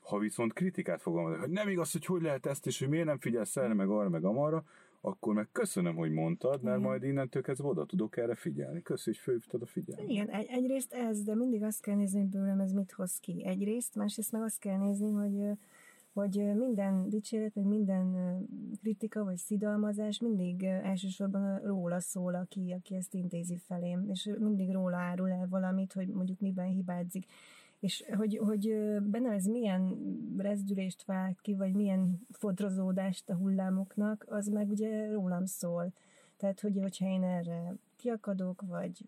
[0.03, 3.18] Ha viszont kritikát fogalmazok, hogy nem igaz, hogy hogy lehet ezt, és hogy miért nem
[3.18, 4.64] figyelsz erre, meg arra, meg amarra,
[5.01, 6.88] akkor meg köszönöm, hogy mondtad, mert Igen.
[6.88, 8.83] majd innentől kezdve oda tudok erre figyelni.
[8.83, 10.09] Köszönöm, hogy fölhívtad a figyelmet.
[10.09, 13.44] Igen, egy, egyrészt ez, de mindig azt kell nézni, hogy bőlem ez mit hoz ki.
[13.47, 15.59] Egyrészt, másrészt meg azt kell nézni, hogy
[16.18, 18.16] hogy minden dicséret, vagy minden
[18.81, 24.96] kritika, vagy szidalmazás mindig elsősorban róla szól, aki, aki ezt intézi felém, és mindig róla
[24.96, 27.26] árul el valamit, hogy mondjuk miben hibázik.
[27.81, 29.96] És hogy, hogy benne ez milyen
[30.37, 35.92] rezdülést vált ki, vagy milyen fodrozódást a hullámoknak, az meg ugye rólam szól.
[36.37, 39.04] Tehát, hogy, hogyha én erre kiakadok, vagy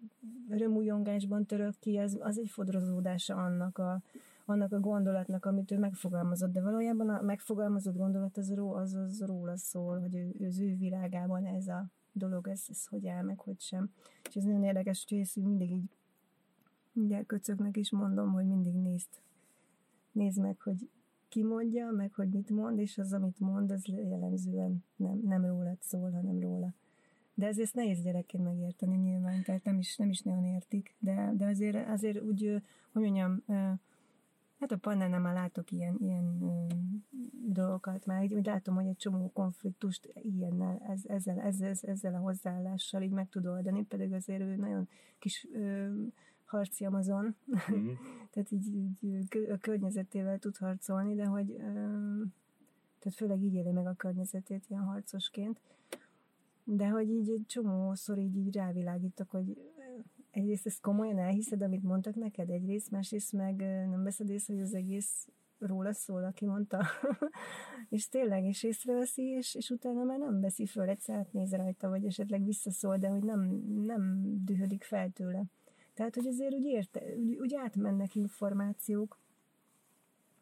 [0.49, 4.03] örömújongásban török ki, az, az egy fodrozódása annak a,
[4.51, 9.25] annak a gondolatnak, amit ő megfogalmazott, de valójában a megfogalmazott gondolat az, ró, az, az
[9.27, 13.39] róla szól, hogy ő, az ő világában ez a dolog, ez, ez hogy áll meg,
[13.39, 13.91] hogy sem.
[14.29, 15.91] És ez nagyon érdekes, hogy ezt mindig így
[16.93, 19.09] gyerköcöknek is mondom, hogy mindig nézd,
[20.13, 20.89] nézd meg, hogy
[21.29, 25.77] ki mondja, meg hogy mit mond, és az, amit mond, az jellemzően nem, nem rólad
[25.81, 26.75] szól, hanem róla.
[27.35, 31.47] De ezért nehéz gyerekként megérteni nyilván, tehát nem is, nem is nagyon értik, de, de
[31.47, 33.43] azért, azért úgy, hogy mondjam,
[34.61, 36.75] Hát a pannánál már látok ilyen, ilyen ö,
[37.53, 42.19] dolgokat, már így, úgy látom, hogy egy csomó konfliktust ilyennel, ez, ezzel, ezzel, ezzel a
[42.19, 45.89] hozzáállással így meg tud oldani, pedig azért ő nagyon kis ö,
[46.45, 47.37] harci amazon,
[47.73, 47.93] mm-hmm.
[48.31, 51.65] tehát így, így a környezetével tud harcolni, de hogy ö,
[52.99, 55.61] tehát főleg így éli meg a környezetét ilyen harcosként,
[56.65, 59.73] de hogy így egy csomószor így, így rávilágítok, hogy
[60.31, 63.57] egyrészt ezt komolyan elhiszed, amit mondtak neked, egyrészt, másrészt meg
[63.89, 66.87] nem veszed észre, hogy az egész róla szól, aki mondta.
[67.89, 72.05] és tényleg, és észreveszi, és, és utána már nem veszi föl, egyszer néz rajta, vagy
[72.05, 73.41] esetleg visszaszól, de hogy nem,
[73.85, 75.45] nem dühödik fel tőle.
[75.95, 79.19] Tehát, hogy azért úgy, érte, úgy, úgy átmennek információk,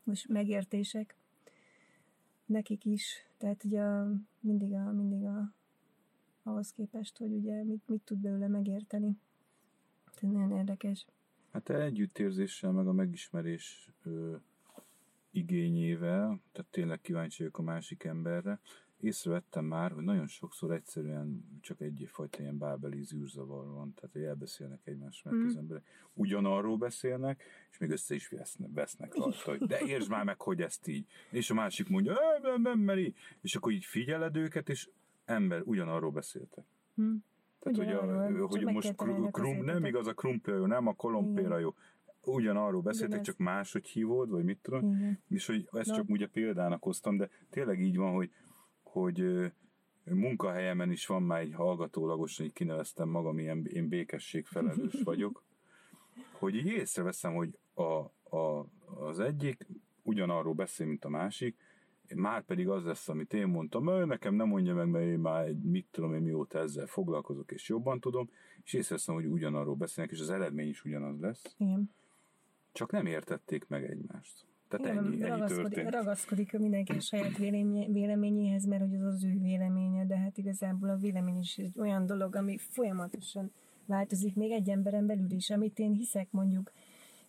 [0.03, 1.17] most megértések
[2.47, 3.83] nekik is, tehát ugye
[4.41, 5.53] mindig, a, mindig a,
[6.43, 9.17] ahhoz képest, hogy ugye mit, mit tud belőle megérteni.
[10.23, 11.07] Ez nagyon érdekes.
[11.53, 14.37] Hát együttérzéssel, meg a megismerés ö,
[15.31, 18.61] igényével, tehát tényleg kíváncsi vagyok a másik emberre,
[19.01, 24.81] észrevettem már, hogy nagyon sokszor egyszerűen csak egyfajta ilyen bábeli zűrzavar van, tehát hogy elbeszélnek
[24.85, 25.47] egymás mellett mm.
[25.47, 25.85] az emberek.
[26.13, 30.63] Ugyanarról beszélnek, és még össze is vesznek, vesznek rajta, hogy de értsd már meg, hogy
[30.63, 31.07] ezt így.
[31.31, 33.15] És a másik mondja, nem, nem, meri.
[33.41, 34.89] És akkor így figyeled őket, és
[35.25, 36.65] ember, ugyanarról beszéltek.
[37.01, 37.17] Mm.
[37.59, 38.95] Tehát, hogy, a, hogy most
[39.31, 41.75] krum, nem igaz a krumplia jó, nem a kolompéra jó.
[42.25, 45.23] Ugyanarról beszéltek, csak máshogy hívod, vagy mit tudom, Igen.
[45.29, 45.97] és hogy ezt no.
[45.97, 48.31] csak ugye példának hoztam, de tényleg így van, hogy
[48.83, 49.53] hogy
[50.05, 55.45] munkahelyemen is van már egy hallgatólagosan, így kineveztem magam, ilyen, én békességfelelős vagyok,
[56.39, 57.83] hogy így észreveszem, hogy a,
[58.37, 58.67] a,
[59.01, 59.67] az egyik
[60.03, 61.57] ugyanarról beszél, mint a másik,
[62.17, 65.63] már pedig az lesz, amit én mondtam, nekem nem mondja meg, mert én már egy,
[65.63, 68.31] mit tudom én mióta ezzel foglalkozok, és jobban tudom,
[68.65, 71.55] és észreveszem, hogy ugyanarról beszélnek, és az eredmény is ugyanaz lesz.
[71.59, 71.91] Igen.
[72.73, 74.47] Csak nem értették meg egymást.
[74.69, 75.95] Tehát Igen, ennyi, ennyi ragaszkodik, történt.
[75.95, 77.37] ragaszkodik mindenki a saját
[77.89, 82.07] véleményéhez, mert hogy az az ő véleménye, de hát igazából a vélemény is egy olyan
[82.07, 83.53] dolog, ami folyamatosan
[83.87, 86.73] változik még egy emberen belül is, amit én hiszek mondjuk,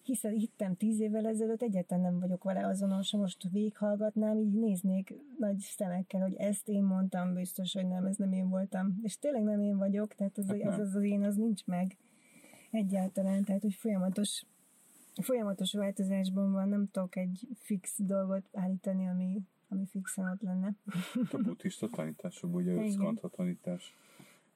[0.09, 5.57] hiszen hittem tíz évvel ezelőtt, egyáltalán nem vagyok vele azonos, most véghallgatnám, így néznék nagy
[5.57, 8.99] szemekkel, hogy ezt én mondtam, biztos, hogy nem, ez nem én voltam.
[9.03, 11.97] És tényleg nem én vagyok, tehát az, hát az, az, az én, az nincs meg
[12.71, 14.45] egyáltalán, tehát hogy folyamatos
[15.21, 20.75] folyamatos változásban van, nem tudok egy fix dolgot állítani, ami, ami fixen ott lenne.
[21.31, 23.95] A buddhista tanítások, ugye a szkantha tanítás,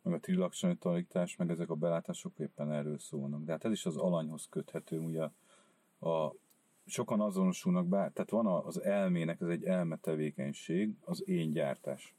[0.03, 3.43] meg a trilaksani tanítás, meg ezek a belátások éppen erről szólnak.
[3.43, 5.21] De hát ez is az alanyhoz köthető, ugye
[5.99, 6.33] a,
[6.85, 12.15] sokan azonosulnak be, tehát van az elmének, ez egy elmetevékenység, az én gyártás.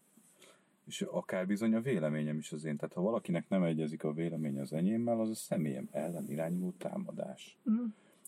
[0.86, 2.76] És akár bizony a véleményem is az én.
[2.76, 7.58] Tehát ha valakinek nem egyezik a vélemény az enyémmel, az a személyem ellen irányuló támadás.
[7.70, 7.84] Mm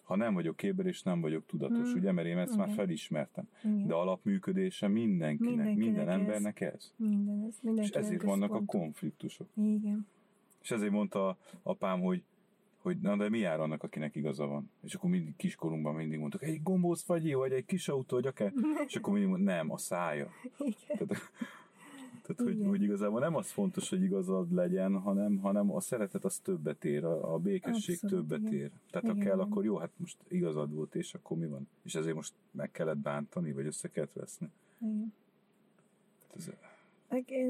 [0.07, 2.01] ha nem vagyok képben, és nem vagyok tudatos, hmm.
[2.01, 2.67] ugye, mert én ezt Igen.
[2.67, 3.49] már felismertem.
[3.65, 3.87] Igen.
[3.87, 6.15] De alapműködése mindenkinek, mindenkinek minden ez.
[6.15, 6.93] embernek ez.
[6.97, 9.49] Minden, ez és ezért vannak a konfliktusok.
[9.57, 10.07] Igen.
[10.63, 12.23] És ezért mondta apám, hogy
[12.87, 14.71] hogy na de mi jár annak, akinek igaza van?
[14.83, 18.53] És akkor mindig kiskorunkban mindig mondtuk, egy gombóc vagy, vagy egy kis autó, vagy akár,
[18.87, 20.31] és akkor mindig mondtuk, nem, a szája.
[20.59, 21.07] Igen.
[21.07, 21.31] Tehát,
[22.27, 26.39] tehát, hogy, hogy igazából nem az fontos, hogy igazad legyen, hanem, hanem a szeretet az
[26.39, 28.53] többet ér, a, a békesség Abszolút, többet igen.
[28.53, 28.71] ér.
[28.91, 31.69] Tehát igen, ha kell, akkor jó, hát most igazad volt, és akkor mi van?
[31.83, 34.51] És ezért most meg kellett bántani, vagy össze kellett veszni.
[34.79, 35.13] Igen.
[36.37, 36.51] Ez,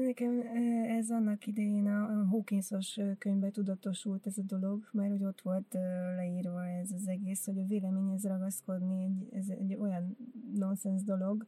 [0.05, 0.41] Nekem
[0.87, 5.77] ez annak idején a Hawkinsos könyvben tudatosult ez a dolog, mert hogy ott volt
[6.15, 10.17] leírva ez az egész, hogy a véleményhez ragaszkodni egy, ez egy olyan
[10.53, 11.45] nonsens dolog,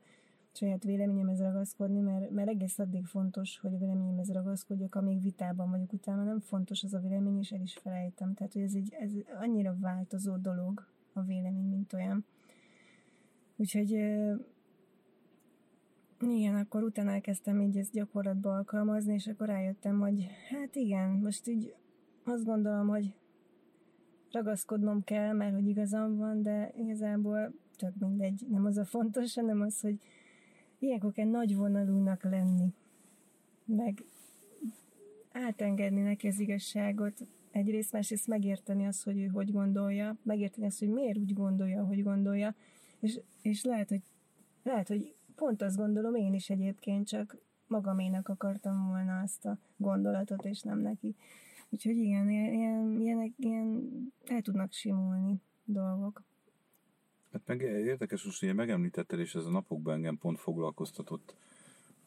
[0.59, 5.93] saját véleményemhez ragaszkodni, mert, mert egész addig fontos, hogy a véleményemhez ragaszkodjak, amíg vitában vagyok,
[5.93, 8.33] utána nem fontos az a vélemény, és el is felejtem.
[8.33, 12.25] Tehát, hogy ez, egy, ez annyira változó dolog a vélemény, mint olyan.
[13.55, 13.89] Úgyhogy
[16.19, 21.47] igen, akkor utána elkezdtem így ezt gyakorlatba alkalmazni, és akkor rájöttem, hogy hát igen, most
[21.47, 21.75] így
[22.23, 23.13] azt gondolom, hogy
[24.31, 29.61] ragaszkodnom kell, mert hogy igazam van, de igazából tök mindegy, nem az a fontos, hanem
[29.61, 29.99] az, hogy
[30.79, 32.73] ilyenkor kell nagyvonalúnak lenni,
[33.65, 34.03] meg
[35.31, 40.89] átengedni neki az igazságot, egyrészt, másrészt megérteni azt, hogy ő hogy gondolja, megérteni azt, hogy
[40.89, 42.55] miért úgy gondolja, hogy gondolja,
[42.99, 44.01] és, és lehet, hogy,
[44.63, 47.37] lehet, hogy pont azt gondolom én is egyébként, csak
[47.67, 51.15] magaménak akartam volna azt a gondolatot, és nem neki.
[51.69, 53.91] Úgyhogy igen, ilyen, ilyen, ilyen
[54.25, 56.23] el tudnak simulni dolgok.
[57.31, 61.35] Hát meg érdekes, hogy ugye megemlítetted, és ez a napokban engem pont foglalkoztatott.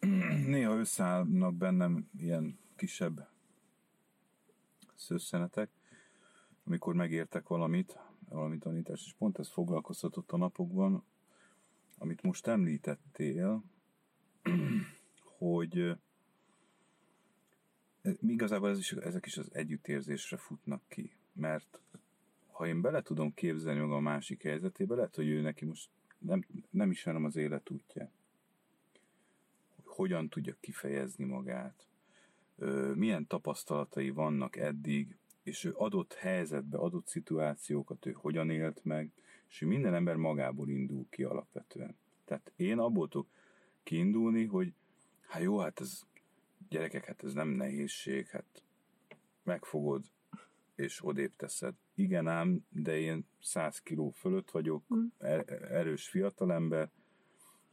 [0.47, 3.29] Néha összeállnak bennem ilyen kisebb
[4.95, 5.71] szőszenetek,
[6.65, 11.05] amikor megértek valamit, valami tanítást, és pont ez foglalkoztatott a napokban,
[11.99, 13.63] amit most említettél,
[15.39, 15.97] hogy eh,
[18.21, 21.81] igazából ez is, ezek is az együttérzésre futnak ki, mert
[22.63, 26.47] ha én bele tudom képzelni magam a másik helyzetébe, lehet, hogy ő neki most nem,
[26.71, 28.11] nem ismerem az életútja.
[29.75, 31.87] Hogy hogyan tudja kifejezni magát,
[32.95, 39.11] milyen tapasztalatai vannak eddig, és ő adott helyzetbe, adott szituációkat ő hogyan élt meg,
[39.49, 41.97] és minden ember magából indul ki alapvetően.
[42.25, 43.29] Tehát én abból tudok
[43.83, 44.73] kiindulni, hogy
[45.21, 46.01] hát jó, hát ez
[46.69, 48.63] gyerekek, hát ez nem nehézség, hát
[49.43, 50.05] megfogod,
[50.75, 51.75] és odébb teszed.
[51.95, 55.05] Igen ám, de én 100 kiló fölött vagyok, mm.
[55.19, 56.91] Er-, erős fiatalember,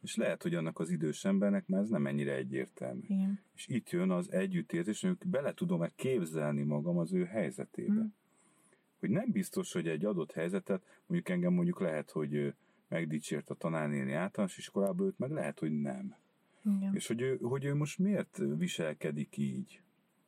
[0.01, 3.01] és lehet, hogy annak az idős embernek már ez nem ennyire egyértelmű.
[3.03, 3.39] Igen.
[3.55, 8.01] És itt jön az együttérzés, hogy bele tudom-e képzelni magam az ő helyzetébe.
[8.01, 8.07] Mm.
[8.99, 12.53] Hogy nem biztos, hogy egy adott helyzetet, mondjuk engem mondjuk lehet, hogy
[12.87, 16.15] megdicsért a tanárnéni általános iskolába, őt meg lehet, hogy nem.
[16.65, 16.95] Igen.
[16.95, 19.81] És hogy ő, hogy ő most miért viselkedik így?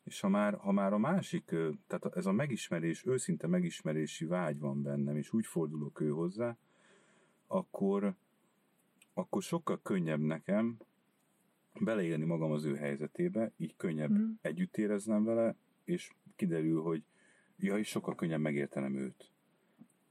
[0.04, 1.46] És ha már, ha már a másik,
[1.88, 6.58] tehát ez a megismerés, őszinte megismerési vágy van bennem, és úgy fordulok ő hozzá,
[7.48, 8.14] akkor,
[9.14, 10.78] akkor sokkal könnyebb nekem
[11.80, 14.32] beleélni magam az ő helyzetébe, így könnyebb mm.
[14.42, 17.04] együtt éreznem vele, és kiderül, hogy
[17.58, 19.32] ja, és sokkal könnyebb megértenem őt.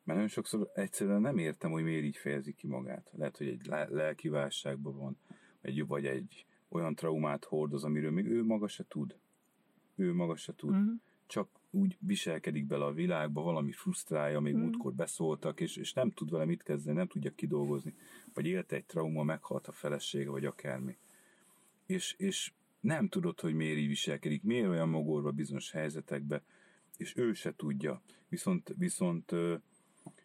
[0.02, 3.12] Mert nagyon sokszor egyszerűen nem értem, hogy miért így fejezi ki magát.
[3.16, 5.16] Lehet, hogy egy lelki válságban van,
[5.60, 9.18] egy, vagy egy olyan traumát hordoz, amiről még ő maga se tud.
[10.00, 10.74] Ő maga se tud.
[10.74, 10.92] Mm.
[11.26, 14.60] Csak úgy viselkedik bele a világba, valami frusztrálja, még mm.
[14.60, 17.94] múltkor beszóltak, és, és nem tud vele mit kezdeni, nem tudja kidolgozni.
[18.34, 20.96] Vagy élte egy trauma, meghalt a felesége, vagy akármi.
[21.86, 26.42] És, és nem tudod, hogy miért így viselkedik, miért olyan mogorva bizonyos helyzetekbe,
[26.96, 28.02] és ő se tudja.
[28.28, 29.32] Viszont, viszont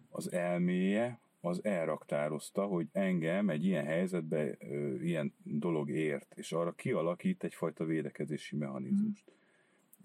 [0.09, 4.57] az elméje az elraktározta, hogy engem egy ilyen helyzetbe
[5.01, 9.23] ilyen dolog ért, és arra kialakít egyfajta védekezési mechanizmust.
[9.31, 9.33] Mm.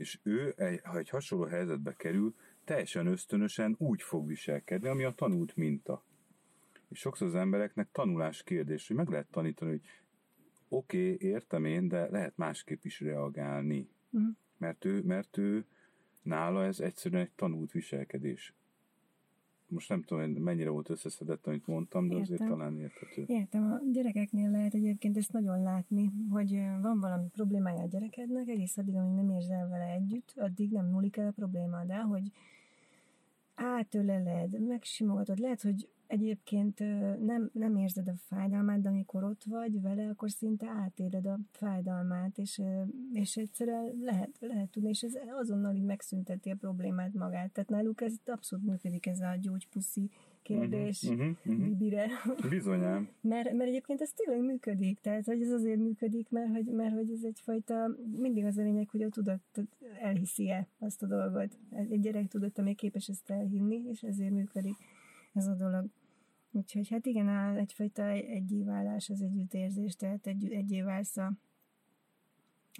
[0.01, 2.34] És ő, ha egy hasonló helyzetbe kerül,
[2.64, 6.05] teljesen ösztönösen úgy fog viselkedni, ami a tanult minta.
[6.88, 9.80] És sokszor az embereknek tanulás kérdés, hogy meg lehet tanítani, hogy
[10.68, 13.88] oké, okay, értem én, de lehet másképp is reagálni.
[14.18, 14.28] Mm.
[14.59, 15.66] Mert, ő, mert ő,
[16.22, 18.55] nála ez egyszerűen egy tanult viselkedés
[19.70, 22.22] most nem tudom, mennyire volt összeszedett, amit mondtam, de Értem.
[22.22, 23.24] azért talán érthető.
[23.26, 26.50] Értem, a gyerekeknél lehet egyébként ezt nagyon látni, hogy
[26.82, 31.16] van valami problémája a gyerekednek, egész addig, amíg nem érzel vele együtt, addig nem múlik
[31.16, 32.32] el a probléma, de hogy
[33.54, 36.78] átöleled, megsimogatod, lehet, hogy egyébként
[37.24, 42.38] nem, nem érzed a fájdalmát, de amikor ott vagy vele, akkor szinte átéled a fájdalmát,
[42.38, 42.62] és,
[43.12, 47.52] és egyszerűen lehet, lehet tudni, és ez azonnal így megszünteti a problémát magát.
[47.52, 50.11] Tehát náluk ez abszolút működik ez a gyógypuszi
[50.42, 52.06] kérdés, uh-huh, uh-huh, bibire.
[52.48, 53.08] Bizonyám.
[53.20, 57.11] mert, mert egyébként ez tényleg működik, tehát hogy ez azért működik, mert hogy, mert hogy
[57.11, 59.40] ez egyfajta, mindig az a lényeg, hogy a tudat
[60.00, 61.58] elhiszi-e azt a dolgot.
[61.70, 64.76] Egy gyerek tudata még képes ezt elhinni, és ezért működik
[65.32, 65.84] ez a dolog.
[66.53, 71.32] Úgyhogy hát igen, egyfajta egyéválás az együttérzés, tehát egy, egyé válsz a,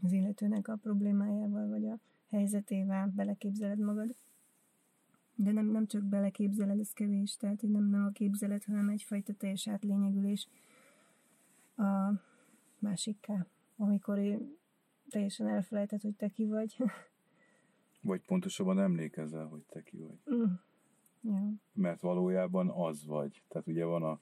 [0.03, 1.99] az illetőnek a problémájával, vagy a
[2.29, 4.15] helyzetével, beleképzeled magad.
[5.35, 9.33] De nem, nem csak beleképzeled, ez kevés, tehát hogy nem, nem a képzelet, hanem egyfajta
[9.33, 10.49] teljes átlényegülés
[11.77, 12.13] a
[12.79, 13.47] másikká,
[13.77, 14.59] amikor én
[15.09, 16.77] teljesen elfelejtett, hogy te ki vagy.
[18.03, 20.35] Vagy pontosabban emlékezel, hogy te ki vagy.
[20.35, 20.53] Mm.
[21.23, 21.53] Ja.
[21.73, 23.43] Mert valójában az vagy.
[23.49, 24.21] Tehát ugye van a,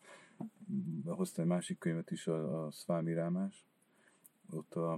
[1.05, 3.67] hoztam egy másik könyvet is, a, a Szvámi Rámás,
[4.51, 4.93] ott a,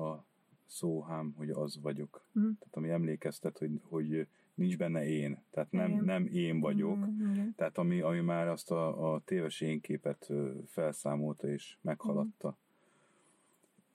[0.00, 0.24] a
[0.66, 2.24] szóhám, hogy az vagyok.
[2.38, 2.42] Mm.
[2.42, 5.42] Tehát ami emlékeztet, hogy, hogy nincs benne én.
[5.50, 6.96] Tehát nem, nem én vagyok.
[6.96, 10.32] Mm, Tehát ami, ami már azt a, a téves énképet
[10.66, 12.48] felszámolta és meghaladta.
[12.48, 12.62] Mm.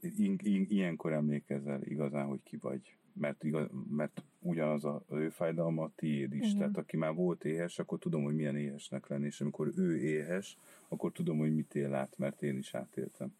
[0.02, 5.92] Ilyenkor emlékezel igazán, hogy ki vagy mert, igaz, mert ugyanaz a, az ő fájdalma a
[5.96, 6.46] tiéd is.
[6.46, 6.58] Igen.
[6.58, 10.58] Tehát aki már volt éhes, akkor tudom, hogy milyen éhesnek lenni, és amikor ő éhes,
[10.88, 13.36] akkor tudom, hogy mit él át, mert én is átéltem.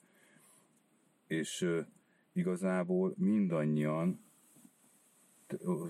[1.28, 1.86] És uh,
[2.32, 4.20] igazából mindannyian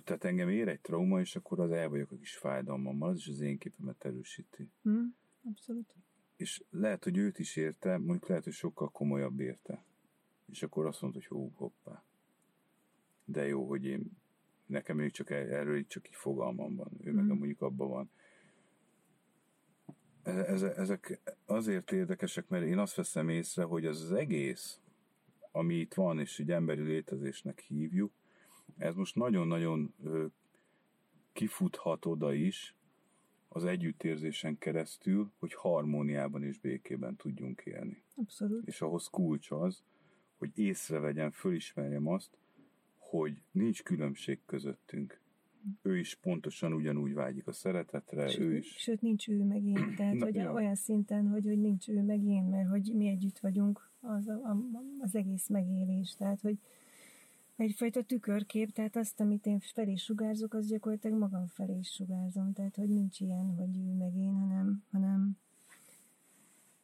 [0.03, 3.27] tehát engem ér egy trauma, és akkor az el vagyok a kis fájdalmammal, az is
[3.27, 4.69] az én képemet erősíti.
[4.89, 5.03] Mm,
[5.43, 5.93] abszolút.
[6.35, 9.83] És lehet, hogy őt is érte, mondjuk lehet, hogy sokkal komolyabb érte.
[10.51, 12.03] És akkor azt mondta, hogy hó, hoppá
[13.31, 14.11] de jó, hogy én
[14.65, 17.15] nekem még csak erről így csak így fogalmam van, ő mm.
[17.15, 18.09] meg mondjuk abban van.
[20.23, 20.31] E,
[20.75, 24.79] ezek azért érdekesek, mert én azt veszem észre, hogy az az egész,
[25.51, 28.11] ami itt van, és egy emberi létezésnek hívjuk,
[28.77, 29.93] ez most nagyon-nagyon
[31.33, 32.75] kifuthat oda is
[33.47, 38.03] az együttérzésen keresztül, hogy harmóniában és békében tudjunk élni.
[38.15, 38.67] Abszolút.
[38.67, 39.83] És ahhoz kulcs az,
[40.39, 42.37] hogy észrevegyem, fölismerjem azt,
[42.97, 45.21] hogy nincs különbség közöttünk.
[45.81, 48.75] Ő is pontosan ugyanúgy vágyik a szeretetre, sőt, ő is.
[48.77, 49.93] Sőt, nincs ő meg én.
[49.97, 50.53] Tehát, Na, hogy ja.
[50.53, 54.57] olyan szinten, hogy, hogy nincs ő meg én, mert hogy mi együtt vagyunk, az, a,
[54.99, 56.15] az egész megélés.
[56.15, 56.57] Tehát, hogy
[57.55, 62.53] egyfajta tükörkép, tehát azt, amit én felé sugárzok, az gyakorlatilag magam felé is sugárzom.
[62.53, 65.37] Tehát, hogy nincs ilyen, hogy ő meg én, hanem, hanem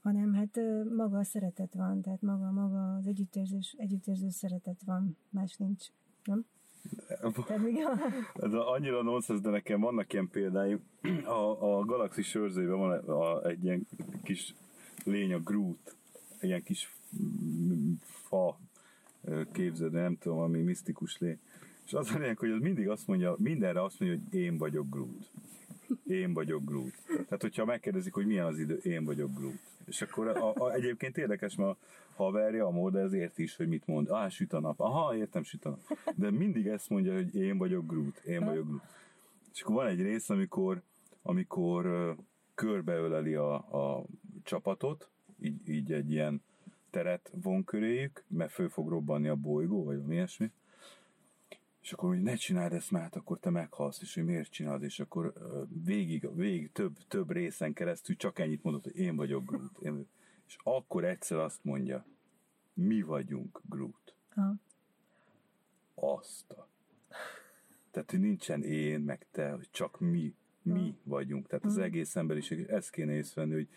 [0.05, 0.59] hanem hát
[0.95, 5.85] maga a szeretet van, tehát maga, maga az együttérzés, együttérző szeretet van, más nincs
[6.23, 6.45] nem?
[8.33, 10.79] Ez annyira nonsens, de nekem vannak ilyen példáim.
[11.23, 13.87] A, a galaxis sörzőben van egy ilyen
[14.23, 14.55] kis
[15.03, 15.95] lény, a Groot,
[16.37, 16.93] egy ilyen kis
[18.05, 18.59] fa
[19.51, 21.39] képzeld, nem tudom, ami misztikus lény.
[21.85, 24.89] És az a lényeg, hogy az mindig azt mondja, mindenre azt mondja, hogy én vagyok
[24.89, 25.29] Groot.
[26.07, 26.93] Én vagyok Groot.
[27.07, 29.73] Tehát, hogyha megkérdezik, hogy milyen az idő, én vagyok Groot.
[29.85, 31.77] És akkor a, a, egyébként érdekes, mert a
[32.15, 34.09] haverja, a mód ezért is, hogy mit mond.
[34.09, 34.79] Ah, süt a nap.
[34.79, 35.99] Aha, értem, süt a nap.
[36.15, 38.83] De mindig ezt mondja, hogy én vagyok Groot, én vagyok Groot.
[39.53, 40.81] És akkor van egy rész, amikor,
[41.21, 42.17] amikor uh,
[42.55, 44.05] körbeöleli a, a
[44.43, 45.09] csapatot,
[45.41, 46.41] így, így egy ilyen
[46.89, 50.51] teret von köréjük, mert föl fog robbanni a bolygó, vagy mi ilyesmi.
[51.85, 54.99] És akkor, hogy ne csináld ezt már, akkor te meghalsz, és hogy miért csinálod, és
[54.99, 55.33] akkor
[55.83, 59.77] végig, végig több, több részen keresztül csak ennyit mondott, hogy én vagyok Groot.
[59.79, 60.07] Én,
[60.47, 62.05] és akkor egyszer azt mondja,
[62.73, 64.15] mi vagyunk Groot.
[64.29, 64.55] Ha.
[65.95, 66.67] Azt a...
[67.91, 71.09] Tehát, hogy nincsen én, meg te, hogy csak mi, mi ha.
[71.09, 71.47] vagyunk.
[71.47, 73.69] Tehát az egész emberiség, ezt kéne észrevenni, hogy,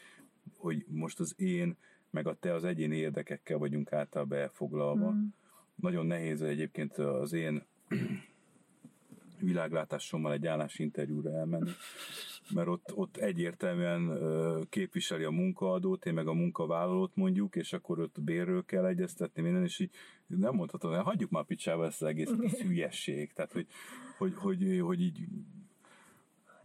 [0.56, 1.76] hogy most az én,
[2.10, 5.10] meg a te az egyéni érdekekkel vagyunk általában elfoglalva.
[5.10, 5.26] Mm.
[5.74, 7.66] Nagyon nehéz egyébként az én
[9.40, 11.70] világlátásommal egy állásinterjúra elmenni,
[12.54, 14.18] mert ott, ott egyértelműen
[14.68, 19.62] képviseli a munkaadót, én meg a munkavállalót mondjuk, és akkor ott bérről kell egyeztetni minden,
[19.62, 19.90] és így
[20.26, 23.32] nem mondhatom, hogy hagyjuk már picsába ezt az egész ez hülyesség.
[23.32, 23.66] Tehát, hogy,
[24.18, 25.26] hogy, hogy, hogy így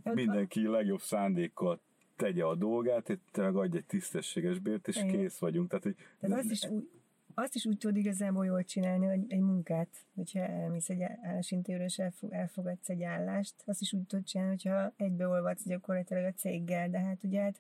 [0.04, 1.82] mindenki legjobb szándékkal
[2.16, 5.70] tegye a dolgát, te meg adj egy tisztességes bért, és kész vagyunk.
[5.70, 6.90] Tehát, hogy Tehát azt is úgy,
[7.34, 12.02] azt is úgy tudod igazából jól csinálni, hogy egy munkát, hogyha elmész egy állásintéről, és
[12.30, 17.24] elfogadsz egy állást, azt is úgy tudod csinálni, hogyha egybeolvadsz gyakorlatilag a céggel, de hát
[17.24, 17.60] ugye hát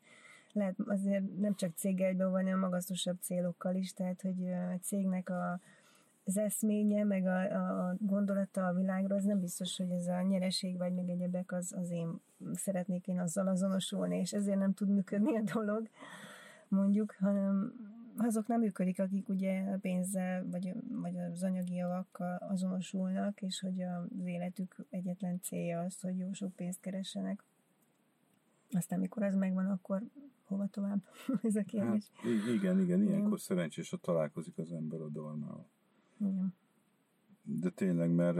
[0.53, 5.59] lehet azért nem csak céggel egybeolvadni, hanem magasztosabb célokkal is, tehát hogy a cégnek a,
[6.25, 10.77] az eszménye, meg a, a gondolata a világra, az nem biztos, hogy ez a nyereség,
[10.77, 12.21] vagy meg egyebek, az, az én
[12.53, 15.89] szeretnék én azzal azonosulni, és ezért nem tud működni a dolog,
[16.67, 17.73] mondjuk, hanem
[18.17, 23.81] azok nem működik, akik ugye a pénzzel vagy, vagy az anyagi javakkal azonosulnak, és hogy
[23.81, 27.43] az életük egyetlen célja az, hogy jó sok pénzt keressenek.
[28.71, 30.03] Aztán mikor ez megvan, akkor
[30.43, 31.03] hova tovább?
[31.41, 32.11] ez a kérdés.
[32.13, 33.37] Hát, igen, igen, ilyenkor igen.
[33.37, 35.67] szerencsés, ha találkozik az ember a dalmával.
[36.19, 36.53] Igen.
[37.45, 38.39] De tényleg, mert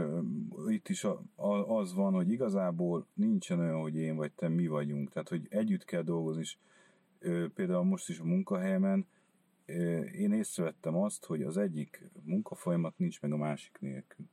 [0.66, 4.66] itt is a, a, az van, hogy igazából nincsen olyan, hogy én vagy te mi
[4.66, 5.10] vagyunk.
[5.10, 6.56] Tehát, hogy együtt kell dolgozni, és
[7.54, 9.06] például most is a munkahelyemen
[10.12, 14.26] én észrevettem azt, hogy az egyik munkafolyamat nincs meg a másik nélkül.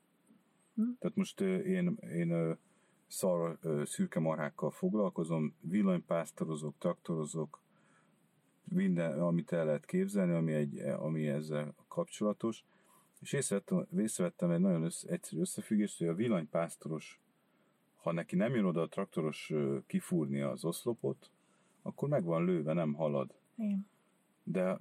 [0.75, 0.89] Hm?
[0.99, 2.57] Tehát most én, én
[3.07, 7.61] szar, szürke marhákkal foglalkozom, villanypásztorozok, traktorozok,
[8.63, 12.63] minden, amit el lehet képzelni, ami, egy, ami ezzel kapcsolatos,
[13.19, 17.19] és észrevettem, észrevettem egy nagyon össze, egyszerű összefüggést, hogy a villanypásztoros,
[17.95, 19.53] ha neki nem jön oda a traktoros
[19.87, 21.29] kifúrni az oszlopot,
[21.81, 23.33] akkor meg van lőve, nem halad.
[23.55, 23.87] Igen.
[24.43, 24.77] De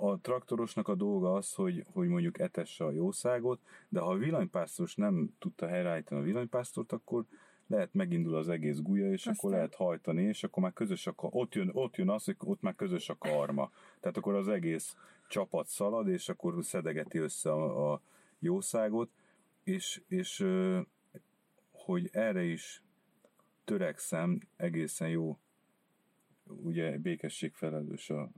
[0.00, 4.94] a traktorosnak a dolga az, hogy, hogy mondjuk etesse a jószágot, de ha a villanypásztoros
[4.94, 7.24] nem tudta helyreállítani a villanypásztort, akkor
[7.66, 9.34] lehet megindul az egész gulya, és Aztán.
[9.36, 12.60] akkor lehet hajtani, és akkor már közös a, ott jön, ott jön az, hogy ott
[12.60, 13.70] már közös a karma.
[14.00, 14.96] Tehát akkor az egész
[15.28, 18.00] csapat szalad, és akkor szedegeti össze a, a
[18.38, 19.10] jószágot,
[19.64, 20.46] és, és
[21.72, 22.82] hogy erre is
[23.64, 25.38] törekszem, egészen jó
[26.46, 28.30] ugye békesség felelős a, a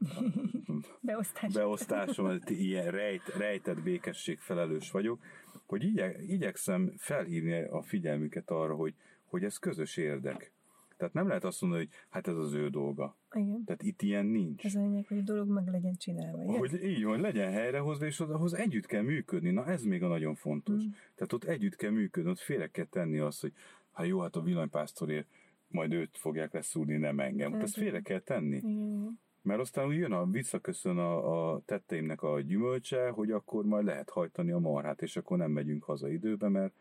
[1.01, 1.53] Beosztás.
[1.53, 5.22] beosztásom, ilyen rejt, rejtett békesség felelős vagyok,
[5.66, 10.53] hogy igye, igyekszem felhívni a figyelmüket arra, hogy, hogy ez közös érdek.
[10.97, 13.16] Tehát nem lehet azt mondani, hogy hát ez az ő dolga.
[13.33, 13.64] Igen.
[13.64, 14.64] Tehát itt ilyen nincs.
[14.64, 16.43] Ez a lényeg, hogy a dolog meg legyen csinálva.
[16.43, 16.59] Ilyen?
[16.59, 19.51] Hogy így van, legyen helyrehozva, és ahhoz együtt kell működni.
[19.51, 20.83] Na ez még a nagyon fontos.
[20.85, 20.91] Mm.
[21.14, 23.53] Tehát ott együtt kell működni, ott félre kell tenni azt, hogy
[23.93, 25.27] hát jó, hát a villanypásztorért
[25.68, 27.53] majd őt fogják leszúrni, nem engem.
[27.53, 28.57] Hát ezt félre kell tenni.
[28.57, 29.20] Igen.
[29.47, 34.51] Mert aztán jön a, visszaköszön a, a tetteimnek a gyümölcse, hogy akkor majd lehet hajtani
[34.51, 36.75] a marhát, és akkor nem megyünk haza időbe, mert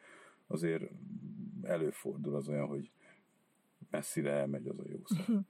[0.47, 0.83] azért
[1.61, 2.91] előfordul az olyan, hogy
[3.89, 5.45] messzire elmegy az a jó szem.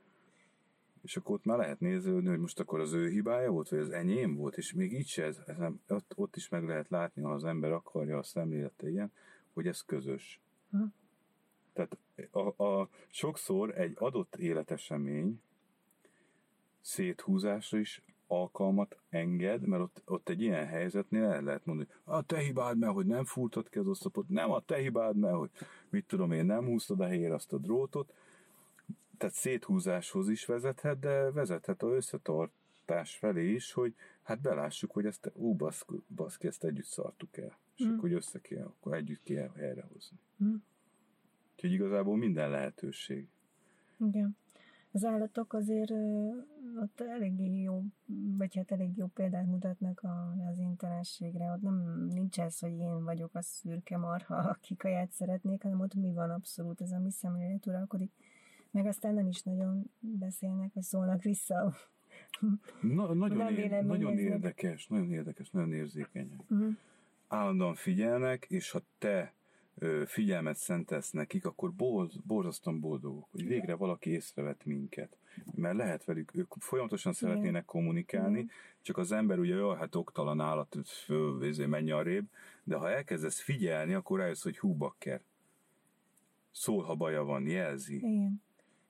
[1.03, 3.89] és akkor ott már lehet nézni, hogy most akkor az ő hibája volt, vagy az
[3.89, 7.21] enyém volt, és még így se, ez, ez nem, ott, ott is meg lehet látni,
[7.21, 9.11] ha az ember akarja a szemlélete ilyen,
[9.53, 10.41] hogy ez közös.
[10.71, 10.83] Hm.
[11.73, 11.97] Tehát
[12.31, 15.39] a, a, sokszor egy adott életesemény
[16.85, 22.37] széthúzásra is alkalmat enged, mert ott, ott egy ilyen helyzetnél el lehet mondani, a te
[22.37, 25.49] hibád, mert hogy nem fúrtad ki az oszlopot, nem a te hibád, mert hogy
[25.89, 28.13] mit tudom én, nem húztad a helyére azt a drótot,
[29.17, 35.31] tehát széthúzáshoz is vezethet, de vezethet a összetartás felé is, hogy hát belássuk, hogy ezt,
[35.33, 37.97] ú, baszki, baszki ezt együtt szartuk el, és mm.
[37.97, 40.17] akkor össze kell, akkor együtt kell helyrehozni.
[40.43, 40.55] Mm.
[41.53, 43.27] Úgyhogy igazából minden lehetőség.
[43.99, 44.37] Igen.
[44.95, 45.91] Az állatok azért
[46.81, 47.83] ott elég jó,
[48.37, 50.01] vagy hát elég jó példát mutatnak
[50.51, 51.51] az interességre.
[51.51, 55.93] Ott nem nincs ez, hogy én vagyok a szürke marha, aki kaját szeretnék, hanem ott
[55.93, 58.11] mi van abszolút, ez a mi szemlélet uralkodik.
[58.71, 61.73] Meg aztán nem is nagyon beszélnek, vagy szólnak vissza.
[62.81, 66.49] Na, nagyon, ér, nagyon érdekes, nagyon érdekes, nagyon érzékenyek.
[66.49, 66.69] Mhm.
[67.27, 69.33] Állandóan figyelnek, és ha te
[70.05, 75.17] figyelmet szentelsz nekik, akkor bold, borzasztóan boldogok, hogy végre valaki észrevett minket.
[75.55, 78.51] Mert lehet velük, ők folyamatosan szeretnének kommunikálni, Igen.
[78.81, 82.25] csak az ember ugye, jaj, hát oktalan állat, föl, izé, menj arrébb,
[82.63, 85.21] de ha elkezdesz figyelni, akkor rájössz, hogy hú, bakker.
[86.51, 87.95] Szól, ha baja van, jelzi.
[87.95, 88.43] Igen.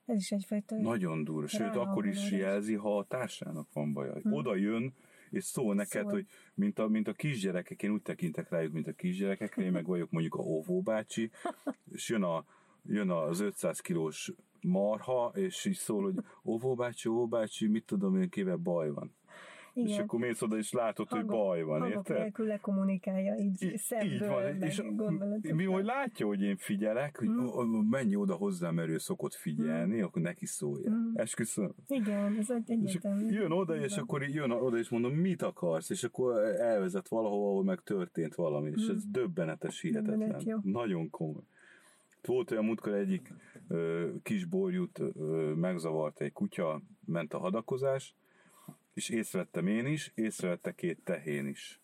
[0.06, 0.76] Ez is egyfajta...
[0.76, 1.46] Nagyon durva.
[1.46, 4.14] Sőt, akkor is jelzi, ha a társának van baja.
[4.30, 4.94] Oda jön,
[5.30, 6.12] és szól neked, Szól.
[6.12, 9.86] hogy mint a, mint a kisgyerekek, én úgy tekintek rájuk, mint a kisgyerekekre, én meg
[9.86, 11.30] vagyok mondjuk a óvóbácsi,
[11.92, 12.44] és jön, a,
[12.84, 16.14] jön az 500 kilós marha, és így szól, hogy
[16.44, 19.14] óvóbácsi, óvóbácsi, mit tudom én, kivel baj van.
[19.76, 19.88] Igen.
[19.90, 22.18] És akkor mész oda, és látod, hogy Hangok- baj van, érted?
[22.18, 25.52] nélkül lekommunikálja, így, Í- szemből, meg és gondolatok.
[25.52, 27.88] mi, hogy látja, hogy én figyelek, hogy mm.
[27.90, 30.90] menj oda hozzám, mert ő szokott figyelni, akkor neki szólja.
[30.90, 31.10] Mm.
[31.14, 31.74] Esküszöm.
[31.88, 33.30] Igen, ez egy És egyértelmű.
[33.30, 35.90] jön oda, és akkor így jön oda, és mondom, mit akarsz?
[35.90, 40.60] És akkor elvezet valahova, ahol meg történt valami, és ez döbbenetes, hihetetlen.
[40.62, 41.42] Nagyon komoly.
[42.22, 43.32] Volt olyan múltkor egyik
[43.68, 48.14] ö, kis borjút ö, megzavart egy kutya, ment a hadakozás,
[48.96, 51.80] és észrevettem én is, észrevette két tehén is.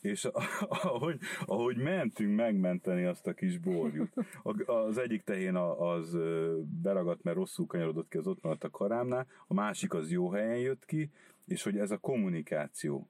[0.00, 4.14] És a- ahogy, ahogy mentünk megmenteni azt a kis borjút,
[4.66, 6.16] az egyik tehén az
[6.82, 10.58] beragadt, mert rosszul kanyarodott ki, az ott maradt a karámnál, a másik az jó helyen
[10.58, 11.10] jött ki,
[11.46, 13.08] és hogy ez a kommunikáció,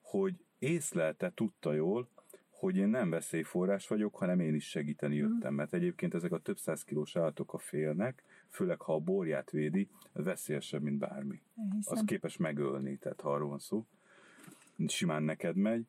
[0.00, 2.08] hogy észlelte, tudta jól,
[2.50, 6.58] hogy én nem veszélyforrás vagyok, hanem én is segíteni jöttem, mert egyébként ezek a több
[6.58, 8.22] száz kilós állatok a félnek,
[8.56, 11.98] főleg ha a borját védi, veszélyesebb, mint bármi Elhiszem.
[11.98, 13.86] az képes megölni, tehát ha arról van szó.
[14.86, 15.86] Simán neked megy.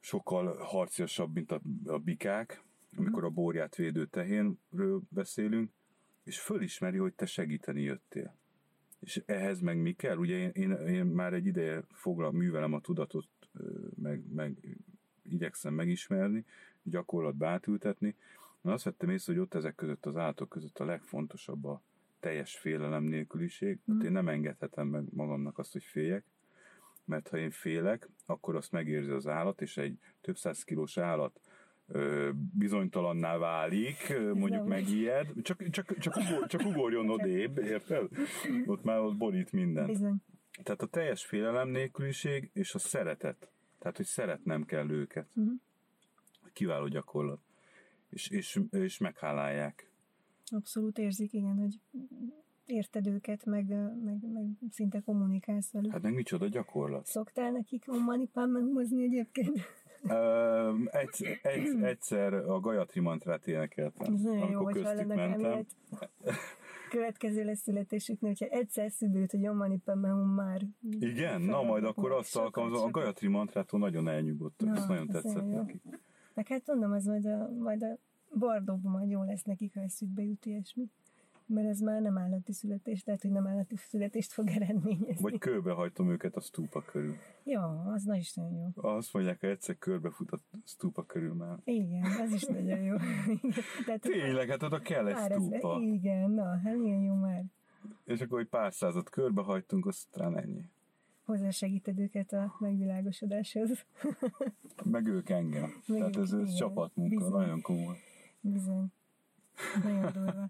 [0.00, 2.62] Sokkal harciasabb, mint a, a bikák,
[2.96, 5.70] amikor a borját védő tehénről beszélünk,
[6.24, 8.36] és fölismeri, hogy te segíteni jöttél.
[9.00, 10.16] És ehhez meg mi kell?
[10.16, 13.28] Ugye én, én, én már egy ideje foglal, művelem a tudatot,
[13.94, 14.78] meg, meg
[15.22, 16.44] igyekszem megismerni,
[16.82, 18.16] gyakorlatba átültetni.
[18.64, 21.82] Én azt vettem észre, hogy ott ezek között az állatok között a legfontosabb a
[22.20, 23.78] teljes félelem nélküliség.
[23.92, 24.00] Mm.
[24.00, 26.24] Én nem engedhetem meg magamnak azt, hogy féljek,
[27.04, 31.40] mert ha én félek, akkor azt megérzi az állat, és egy több száz kilós állat
[31.86, 38.08] ö, bizonytalanná válik, mondjuk megijed, csak, csak, csak, ugor, csak ugorjon odébb, érted?
[38.66, 39.86] Ott már ott borít minden.
[39.86, 40.16] Bizony.
[40.62, 43.48] Tehát a teljes félelem nélküliség és a szeretet.
[43.78, 45.26] Tehát, hogy szeretnem kell őket.
[45.32, 45.52] Mhm.
[46.52, 47.40] Kiváló gyakorlat.
[48.14, 49.90] És, és, és meghálálják.
[50.46, 51.80] Abszolút érzik, igen, hogy
[52.66, 53.66] érted őket, meg,
[54.04, 55.92] meg, meg szinte kommunikálsz velük.
[55.92, 57.06] Hát meg micsoda gyakorlat.
[57.06, 59.60] Szoktál nekik manipán meghozni egyébként?
[60.08, 64.14] Ö, egyszer, egy, egyszer a Gayatri mantrát énekeltem.
[64.14, 65.70] Ez nagyon jó, hogy hallanak emiatt.
[66.90, 70.60] Következő lesz születésüknél, hogyha egyszer szüdült, hogy a manipán mehum már.
[70.98, 72.76] Igen, na majd akkor azt alkalmazom.
[72.76, 73.02] A sokat.
[73.02, 75.90] Gayatri mantrától nagyon elnyugodtak, Na, ez nagyon tetszett nagyon jó.
[76.34, 77.98] Meg hát mondom, az majd a, majd a
[78.38, 80.90] bardóban majd jó lesz nekik, ha eszükbe jut ilyesmi.
[81.46, 85.16] Mert ez már nem állati születés, lehet, hogy nem állati születést fog eredményezni.
[85.20, 87.14] Vagy körbehajtom őket a stúpa körül.
[87.42, 87.60] Jó,
[87.94, 88.90] az na is nagyon jó.
[88.90, 91.58] Azt mondják, hogy egyszer körbefut a stúpa körül már.
[91.64, 92.96] Igen, az is nagyon jó.
[93.86, 95.80] Tehát, Tényleg, hát oda kell egy már ez, stúpa.
[95.80, 97.44] igen, na, hát milyen jó már.
[98.04, 100.70] És akkor, hogy pár százat körbehajtunk, aztán ennyi.
[101.24, 103.86] Hozzásegíted őket a megvilágosodáshoz.
[105.14, 105.74] Ők engem.
[105.86, 107.40] Meg Tehát ez, ez csapatmunka, Bizony.
[107.40, 107.96] nagyon komoly.
[108.40, 108.86] Bizony.
[109.82, 110.48] Nagyon durva.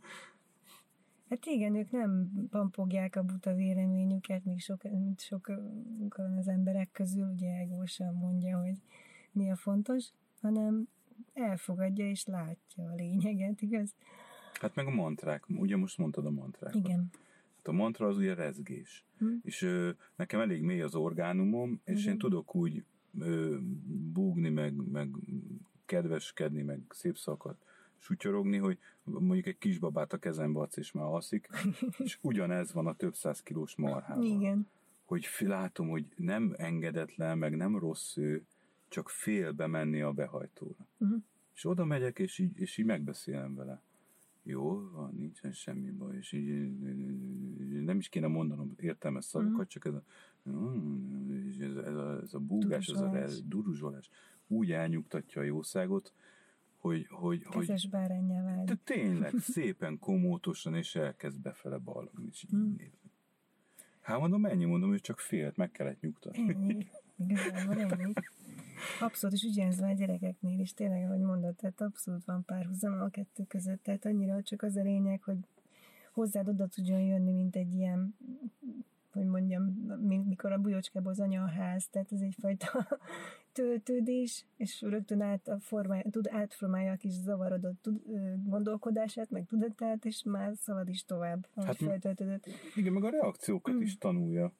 [1.29, 7.31] Hát igen, ők nem pampogják a buta véleményüket, még sok, mint sokan az emberek közül,
[7.33, 8.77] ugye Ego sem mondja, hogy
[9.33, 10.09] mi a fontos,
[10.41, 10.89] hanem
[11.33, 13.95] elfogadja és látja a lényeget, igaz?
[14.61, 16.75] Hát meg a mantrák, ugye most mondtad a mantrákat.
[16.75, 17.11] Igen.
[17.57, 19.05] Hát a mantra az ugye rezgés.
[19.19, 19.27] Hm.
[19.43, 22.13] És ö, nekem elég mély az orgánumom, és Igen.
[22.13, 22.85] én tudok úgy
[23.19, 23.57] ö,
[24.13, 25.17] búgni, meg, meg
[25.85, 27.57] kedveskedni, meg szép szakat
[27.99, 31.49] sutyorogni, hogy mondjuk egy kisbabát a kezembe adsz, és már alszik,
[32.05, 34.25] és ugyanez van a több száz kilós marhával.
[34.25, 34.69] Igen.
[35.05, 38.45] Hogy látom, hogy nem engedetlen, meg nem rossz ő,
[38.89, 40.89] csak fél bemenni a behajtóra.
[40.97, 41.15] Mhm.
[41.55, 43.83] És oda megyek, és így, és így megbeszélem vele.
[44.43, 46.79] Jó, van, nincsen semmi baj, és így
[47.85, 50.03] nem is kéne mondanom értelmes szavakat, csak ez a,
[51.49, 54.11] és ez, ez, a, ez a búgás, ez a Duruzsolás.
[54.47, 56.13] úgy elnyugtatja a jószágot,
[56.79, 62.51] hogy, hogy, hogy Kezes bárányá de tényleg szépen komótosan, és elkezd befele ballagni, és így
[62.51, 62.75] Hmm.
[62.77, 63.11] nézni.
[64.01, 66.55] Hát mondom, mennyi mondom, hogy csak félt, meg kellett nyugtatni.
[66.55, 66.87] Ennyi.
[67.27, 68.13] Igazából ennyi.
[69.01, 73.09] Abszolút, és ugyanez van a gyerekeknél is, tényleg, ahogy mondod, tehát abszolút van párhuzam a
[73.09, 75.39] kettő között, tehát annyira csak az a lényeg, hogy,
[76.13, 78.17] hozzád oda tudjon jönni, mint egy ilyen
[79.15, 79.63] hogy mondjam,
[80.27, 82.87] mikor a bujócskából az anya a ház, tehát ez egyfajta
[83.53, 88.01] töltődés, és rögtön át a formája, tud, átformálja a kis zavarodott tud,
[88.45, 92.47] gondolkodását, meg tudatát, és már szabad is tovább, hát, feltöltődött.
[92.75, 93.81] Igen, meg a reakciókat mm.
[93.81, 94.53] is tanulja.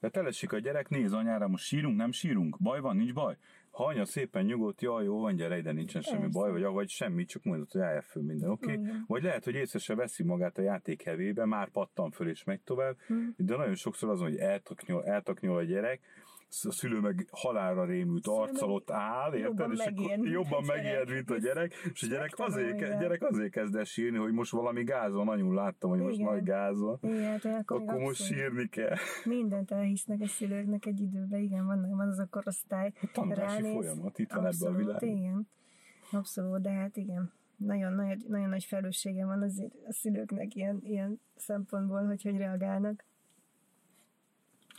[0.00, 3.36] Tehát elesik a gyerek, néz anyára, most sírunk, nem sírunk, baj van, nincs baj.
[3.76, 6.16] Ha anya szépen nyugodt, jaj, jó van, gyere ide, nincsen Persze.
[6.16, 8.72] semmi baj, vagy vagy semmi, csak mondod, hogy állja föl minden, oké?
[8.72, 8.92] Okay?
[9.06, 12.60] Vagy lehet, hogy észre se veszi magát a játék hevébe, már pattan föl és megy
[12.60, 13.28] tovább, mm.
[13.36, 16.00] de nagyon sokszor azon, hogy eltaknyol, eltaknyol a gyerek,
[16.48, 19.72] a szülő meg halálra rémült arccal ott áll, érted?
[19.72, 23.84] És akkor jobban megijed, mint a gyerek, és a gyerek azért, gyerek azért kezd el
[23.84, 26.98] sírni, hogy most valami gázon, anyul láttam, hogy most nagy gázon.
[27.02, 28.96] Igen, akkor, akkor most sírni kell.
[29.24, 32.92] Mindent elhisznek a szülőknek egy időben, igen, van, van az a korosztály.
[33.02, 35.08] A tanulási folyamat itt van ebben a világban.
[35.08, 35.48] Igen,
[36.12, 41.20] abszolút, de hát igen, nagyon, nagyon, nagyon nagy felelőssége van azért a szülőknek ilyen, ilyen
[41.36, 43.04] szempontból, hogy hogy reagálnak.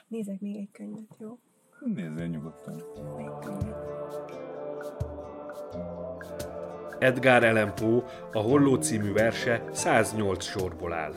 [0.08, 1.40] Nézek még egy könyvet, jó?
[1.80, 2.84] Nézzél nyugodtan.
[7.00, 11.14] Edgar Allan Poe, a Holló című verse 108 sorból áll.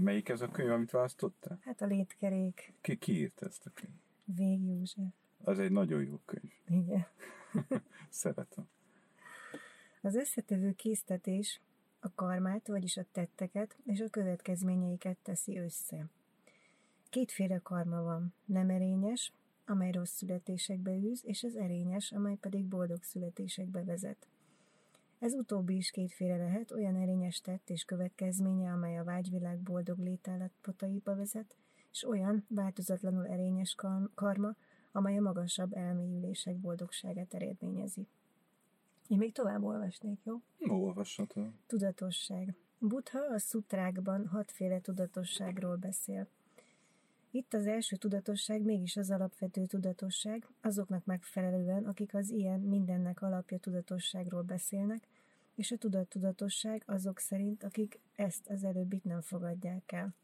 [0.00, 1.58] Melyik ez a könyv, amit választottál?
[1.60, 2.72] Hát a Létkerék.
[2.80, 3.94] Ki, ki írt ezt a könyv?
[4.24, 5.12] Vég József.
[5.44, 6.52] Az egy nagyon jó könyv.
[6.68, 7.06] Igen.
[8.08, 8.68] Szeretem.
[10.00, 11.60] Az összetevő késztetés
[12.00, 16.06] a karmát, vagyis a tetteket és a következményeiket teszi össze.
[17.10, 19.32] Kétféle karma van, nem erényes,
[19.66, 24.28] amely rossz születésekbe űz, és az erényes, amely pedig boldog születésekbe vezet.
[25.18, 31.16] Ez utóbbi is kétféle lehet, olyan erényes tett és következménye, amely a vágyvilág boldog létállapotaiba
[31.16, 31.56] vezet,
[31.92, 33.74] és olyan változatlanul erényes
[34.14, 34.54] karma,
[34.92, 38.06] amely a magasabb elmélyülések boldogságát eredményezi.
[39.08, 40.40] Én még tovább olvasnék, jó?
[40.66, 41.52] Olvashatod.
[41.66, 42.54] Tudatosság.
[42.78, 46.28] Buddha a szutrákban hatféle tudatosságról beszél.
[47.38, 53.58] Itt az első tudatosság mégis az alapvető tudatosság, azoknak megfelelően, akik az ilyen mindennek alapja
[53.58, 55.08] tudatosságról beszélnek,
[55.54, 60.14] és a tudat-tudatosság azok szerint, akik ezt az előbbit nem fogadják el.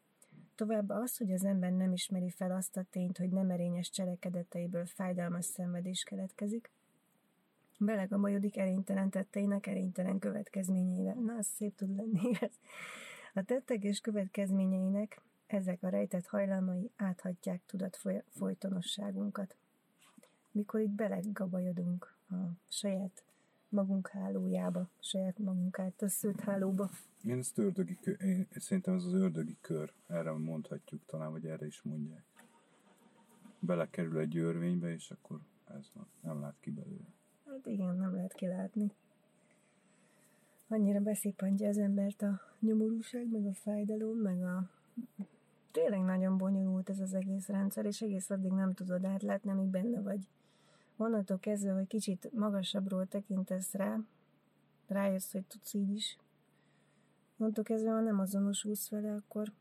[0.54, 4.86] Továbbá az, hogy az ember nem ismeri fel azt a tényt, hogy nem erényes cselekedeteiből
[4.86, 6.70] fájdalmas szenvedés keletkezik,
[7.78, 11.14] belegabolyodik erénytelen tetteinek erénytelen következményeivel.
[11.14, 12.52] Na, az szép tud lenni, ez.
[13.34, 19.56] A tettek és következményeinek ezek a rejtett hajlamai áthatják tudat folytonosságunkat.
[20.50, 22.34] Mikor itt belegabajodunk a
[22.68, 23.22] saját
[23.68, 26.90] magunk hálójába, saját magunk által szült hálóba.
[27.24, 31.66] Én ezt ördögi kör, én szerintem ez az ördögi kör, erre mondhatjuk talán, vagy erre
[31.66, 32.24] is mondják.
[33.58, 37.12] Belekerül egy örvénybe, és akkor ez van, nem lát ki belőle.
[37.46, 38.92] Hát igen, nem lehet kilátni.
[40.68, 44.70] Annyira beszippantja az embert a nyomorúság, meg a fájdalom, meg a
[45.70, 50.00] tényleg nagyon bonyolult ez az egész rendszer, és egész addig nem tudod átlátni, amíg benne
[50.00, 50.28] vagy.
[50.96, 53.98] Onnantól kezdve, hogy kicsit magasabbról tekintesz rá,
[54.86, 56.18] rájössz, hogy tudsz így is.
[57.36, 59.52] Onnantól kezdve, ha nem azonosulsz vele, akkor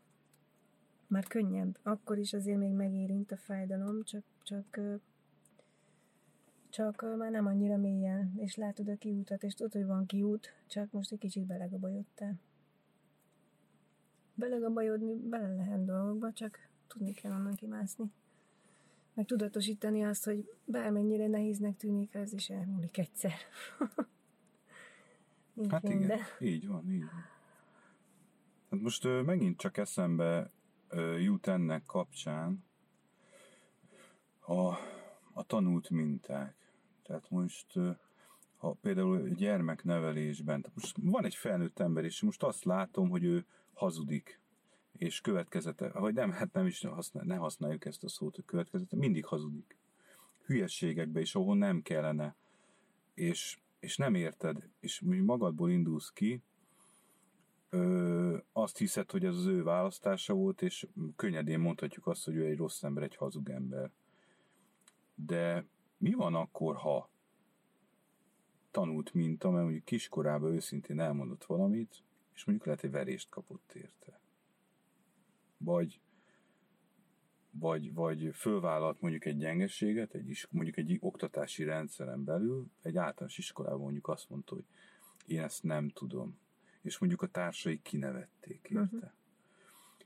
[1.07, 1.77] már könnyebb.
[1.84, 4.79] Akkor is azért még megérint a fájdalom, csak, csak
[6.69, 10.91] csak már nem annyira mélyen, és látod a kiútat, és tudod, hogy van kiút, csak
[10.91, 12.39] most egy kicsit belegabajodtál
[14.34, 18.11] belegabajodni bele lehet dolgokba, csak tudni kell onnan kimászni.
[19.13, 23.34] Meg tudatosítani azt, hogy bármennyire nehéznek tűnik, ez is elmúlik egyszer.
[25.69, 26.19] hát igen, de...
[26.39, 27.25] így van, így van.
[28.69, 30.51] Hát most ö, megint csak eszembe
[30.89, 32.63] ö, jut ennek kapcsán
[34.39, 34.67] a,
[35.34, 36.55] a tanult minták.
[37.03, 37.91] Tehát most ö,
[38.63, 43.45] ha például gyermeknevelésben, tehát most van egy felnőtt ember, és most azt látom, hogy ő
[43.74, 44.39] hazudik,
[44.97, 48.95] és következete, vagy nem, hát nem is használ, ne használjuk ezt a szót, hogy következete,
[48.95, 49.78] mindig hazudik.
[50.45, 52.36] Hülyességekbe is, ahol nem kellene,
[53.13, 56.41] és, és nem érted, és magadból indulsz ki,
[57.69, 62.45] ö, azt hiszed, hogy ez az ő választása volt, és könnyedén mondhatjuk azt, hogy ő
[62.45, 63.91] egy rossz ember, egy hazug ember.
[65.15, 65.65] De
[65.97, 67.09] mi van akkor, ha
[68.71, 72.03] tanult minta, mert mondjuk kiskorában őszintén elmondott valamit,
[72.34, 74.19] és mondjuk lehet, hogy verést kapott érte.
[75.57, 75.99] Vagy,
[77.51, 83.38] vagy, vagy fölvállalt mondjuk egy gyengeséget, egy is, mondjuk egy oktatási rendszeren belül, egy általános
[83.38, 84.65] iskolában mondjuk azt mondta, hogy
[85.25, 86.39] én ezt nem tudom.
[86.81, 88.81] És mondjuk a társai kinevették érte.
[88.81, 89.11] Uh-huh.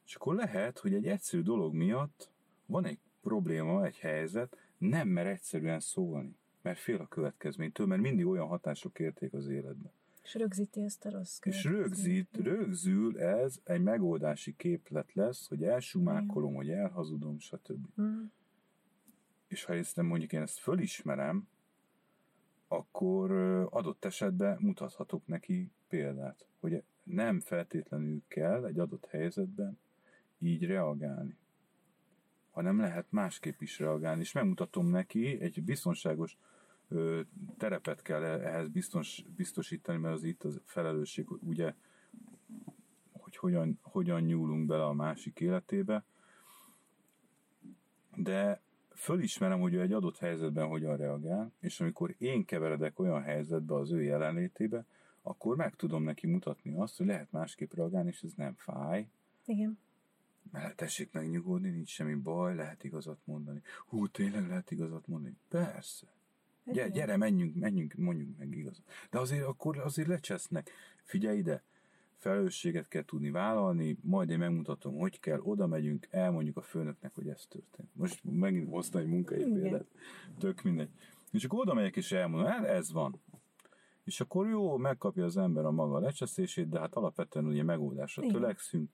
[0.06, 2.32] És akkor lehet, hogy egy egyszerű dolog miatt
[2.66, 8.26] van egy probléma, egy helyzet, nem mer egyszerűen szólni, mert fél a következménytől, mert mindig
[8.26, 9.92] olyan hatások érték az életbe.
[10.28, 16.56] És rögzíti ezt a rossz És rögzít, rögzül ez egy megoldási képlet lesz, hogy elsumákolom,
[16.56, 18.02] hogy elhazudom, stb.
[18.02, 18.24] Mm.
[19.48, 21.48] És ha ezt nem mondjuk én ezt fölismerem,
[22.68, 23.32] akkor
[23.72, 29.80] adott esetben mutathatok neki példát, hogy nem feltétlenül kell egy adott helyzetben
[30.40, 31.38] így reagálni,
[32.52, 36.38] hanem lehet másképp is reagálni, és megmutatom neki egy biztonságos
[37.58, 41.74] terepet kell e-, ehhez biztos, biztosítani, mert az itt az felelősség, ugye,
[43.12, 46.04] hogy hogyan, hogyan nyúlunk bele a másik életébe,
[48.16, 48.62] de
[48.96, 53.92] fölismerem, hogy ő egy adott helyzetben hogyan reagál, és amikor én keveredek olyan helyzetbe az
[53.92, 54.86] ő jelenlétébe,
[55.22, 59.10] akkor meg tudom neki mutatni azt, hogy lehet másképp reagálni, és ez nem fáj.
[59.46, 59.80] Igen.
[60.52, 63.62] Mert tessék megnyugodni, nincs semmi baj, lehet igazat mondani.
[63.88, 65.38] Hú, tényleg lehet igazat mondani?
[65.50, 66.08] Persze.
[66.72, 68.84] Gyere, gyere menjünk, menjünk, mondjuk meg igazat.
[69.10, 70.72] De azért akkor azért lecsesznek.
[71.04, 71.64] Figyelj ide,
[72.18, 77.28] felelősséget kell tudni vállalni, majd én megmutatom, hogy kell, oda megyünk, elmondjuk a főnöknek, hogy
[77.28, 77.90] ez történt.
[77.94, 79.86] Most megint hoztam egy munkai példát,
[80.40, 80.90] tök mindegy.
[81.32, 83.22] És akkor oda megyek és elmondom, hát ez van.
[84.04, 88.34] És akkor jó, megkapja az ember a maga lecseszését, de hát alapvetően ugye megoldásra Igen.
[88.34, 88.90] tölekszünk,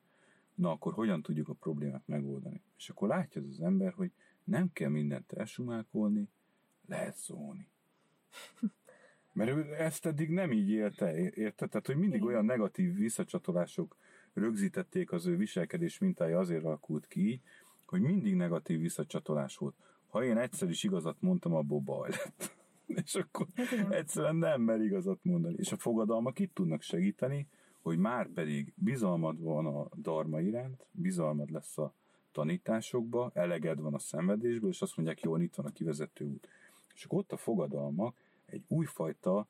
[0.56, 2.62] na akkor hogyan tudjuk a problémát megoldani?
[2.78, 4.12] És akkor látja az, az ember, hogy
[4.44, 6.30] nem kell mindent elsumákolni,
[6.88, 7.68] lehet szólni.
[9.34, 11.70] Mert ő ezt eddig nem így élte, érted?
[11.70, 13.98] Tehát, hogy mindig olyan negatív visszacsatolások
[14.34, 17.42] rögzítették az ő viselkedés mintája, azért alakult ki
[17.94, 19.76] hogy mindig negatív visszacsatolás volt.
[20.08, 22.56] Ha én egyszer is igazat mondtam, abból baj lett.
[23.06, 25.56] És akkor hát egyszerűen nem mer igazat mondani.
[25.58, 27.48] És a fogadalmak itt tudnak segíteni,
[27.82, 31.94] hogy már pedig bizalmad van a darma iránt, bizalmad lesz a
[32.32, 36.48] tanításokba, eleged van a szenvedésből, és azt mondják, jó, itt van a kivezető út.
[36.94, 39.48] És akkor ott a fogadalmak egy újfajta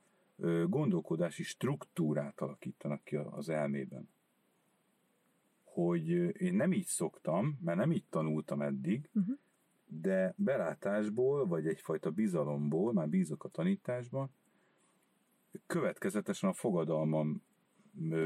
[0.68, 4.10] gondolkodási struktúrát alakítanak ki az elmében.
[5.64, 6.08] Hogy
[6.42, 9.38] én nem így szoktam, mert nem így tanultam eddig, uh-huh.
[9.86, 14.30] de belátásból, vagy egyfajta bizalomból, már bízok a tanításban,
[15.68, 17.44] következetesen a fogadalmam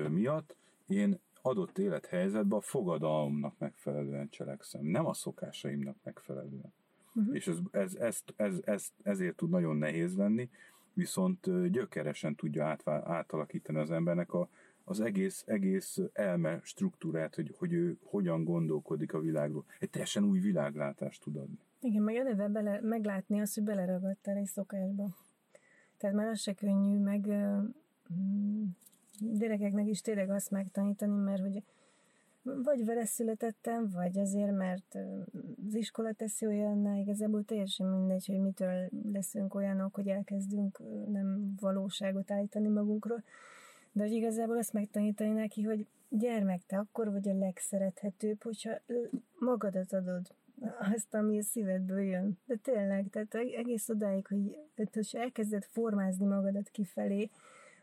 [0.09, 0.55] miatt
[0.88, 6.74] én adott élethelyzetben a fogadalomnak megfelelően cselekszem, nem a szokásaimnak megfelelően.
[7.18, 7.36] Uh-huh.
[7.36, 10.49] És ez, ez, ez, ez, ez, ezért tud nagyon nehéz lenni,
[10.93, 14.49] viszont gyökeresen tudja átvá, átalakítani az embernek a,
[14.84, 19.65] az egész, egész elme struktúrát, hogy, hogy ő hogyan gondolkodik a világról.
[19.80, 21.59] Egy teljesen új világlátást tud adni.
[21.82, 25.15] Igen, meg eleve bele, meglátni azt, hogy beleragadtál egy szokásba.
[25.97, 27.28] Tehát már az se könnyű, meg
[28.13, 28.63] mm,
[29.20, 31.63] gyerekeknek is tényleg azt megtanítani, mert hogy
[32.64, 34.98] vagy vele születettem, vagy azért, mert
[35.68, 42.32] az iskola teszi olyanná, igazából teljesen mindegy, hogy mitől leszünk olyanok, hogy elkezdünk nem valóságot
[42.32, 43.24] állítani magunkról,
[43.91, 48.72] de hogy igazából azt megtanítani neki, hogy gyermek, te akkor vagy a legszerethetőbb, hogyha
[49.39, 50.36] magadat adod,
[50.95, 52.38] azt, ami a szívedből jön.
[52.45, 57.30] De tényleg, tehát egész odáig, hogy, hogy elkezded formázni magadat kifelé,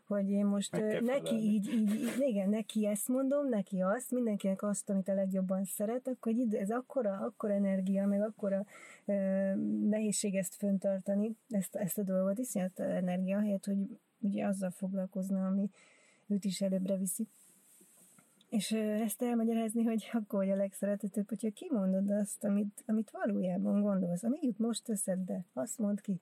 [0.07, 4.89] hogy én most neki így, így, így, igen, neki ezt mondom, neki azt, mindenkinek azt,
[4.89, 8.65] amit a legjobban szeret, akkor ide, ez akkora, akkora energia, meg akkora
[9.05, 9.13] ö,
[9.89, 13.77] nehézség ezt föntartani, ezt, ezt a dolgot, iszonyat energia, helyett, hogy
[14.19, 15.69] ugye azzal foglalkozna, ami
[16.27, 17.27] őt is előbbre viszi.
[18.49, 24.23] És ezt elmagyarázni, hogy akkor vagy a legszeretetőbb, hogyha kimondod azt, amit, amit valójában gondolsz,
[24.23, 26.19] ami jut most eszedbe, azt mond ki.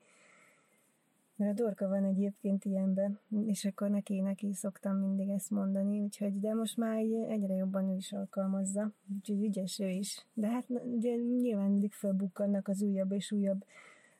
[1.36, 6.40] Mert a Dorka van egyébként ilyenben, és akkor neki, neki szoktam mindig ezt mondani, úgyhogy,
[6.40, 10.26] de most már egyre jobban ő is alkalmazza, úgyhogy ügyes ő is.
[10.34, 13.66] De hát ugye nyilván mindig felbukkannak az újabb és újabb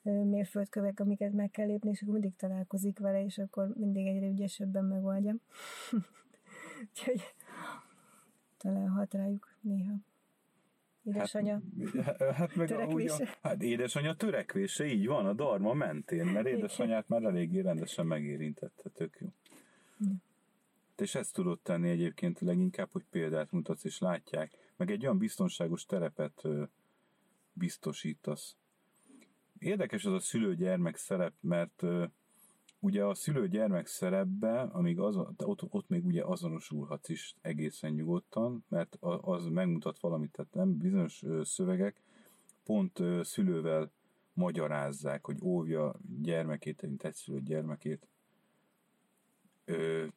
[0.04, 4.86] mérföldkövek, amiket meg kell lépni, és akkor mindig találkozik vele, és akkor mindig egyre ügyesebben
[4.86, 5.36] megoldja.
[6.90, 7.22] úgyhogy
[8.58, 9.94] találhat rájuk néha.
[11.04, 11.62] Édesanyja
[12.04, 13.24] hát, hát meg törekvése.
[13.24, 18.90] A, hát édesanyja törekvése, így van, a darma mentén, mert édesanyját már eléggé rendesen megérintette,
[18.90, 19.28] tök jó.
[20.00, 20.12] Ja.
[20.98, 25.86] És ezt tudod tenni egyébként leginkább, hogy példát mutatsz, és látják, meg egy olyan biztonságos
[25.86, 26.64] terepet ö,
[27.54, 28.56] biztosítasz.
[29.60, 32.06] Érdekes az a szülő-gyermek szerep, mert ö,
[32.84, 38.98] ugye a szülő-gyermek szerepbe, amíg az, ott, ott még ugye azonosulhatsz is egészen nyugodtan, mert
[39.02, 42.02] az megmutat valamit, tehát nem bizonyos szövegek
[42.64, 43.92] pont szülővel
[44.34, 48.08] magyarázzák, hogy óvja gyermekét, mint egyszülött gyermekét.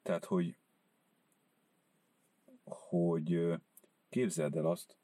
[0.02, 0.56] Tehát, hogy
[2.64, 3.58] hogy
[4.08, 4.96] képzeld el azt,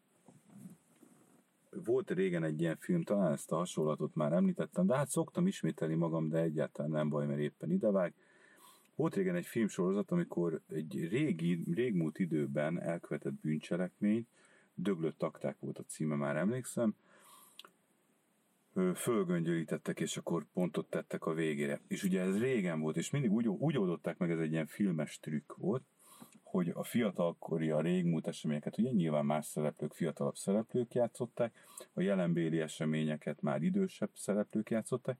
[1.85, 5.95] volt régen egy ilyen film, talán ezt a hasonlatot már említettem, de hát szoktam ismételni
[5.95, 8.15] magam, de egyáltalán nem baj, mert éppen idevág,
[8.95, 14.27] Volt régen egy filmsorozat, amikor egy régi, régmúlt időben elkövetett bűncselekmény,
[14.75, 16.95] Döglött takták volt a címe, már emlékszem,
[18.95, 21.81] fölgöngyölítettek, és akkor pontot tettek a végére.
[21.89, 25.19] És ugye ez régen volt, és mindig úgy, úgy oldották meg, ez egy ilyen filmes
[25.19, 25.83] trükk volt,
[26.53, 32.61] hogy a fiatalkori, a régmúlt eseményeket, ugye nyilván más szereplők, fiatalabb szereplők játszották, a jelenbéli
[32.61, 35.19] eseményeket már idősebb szereplők játszották,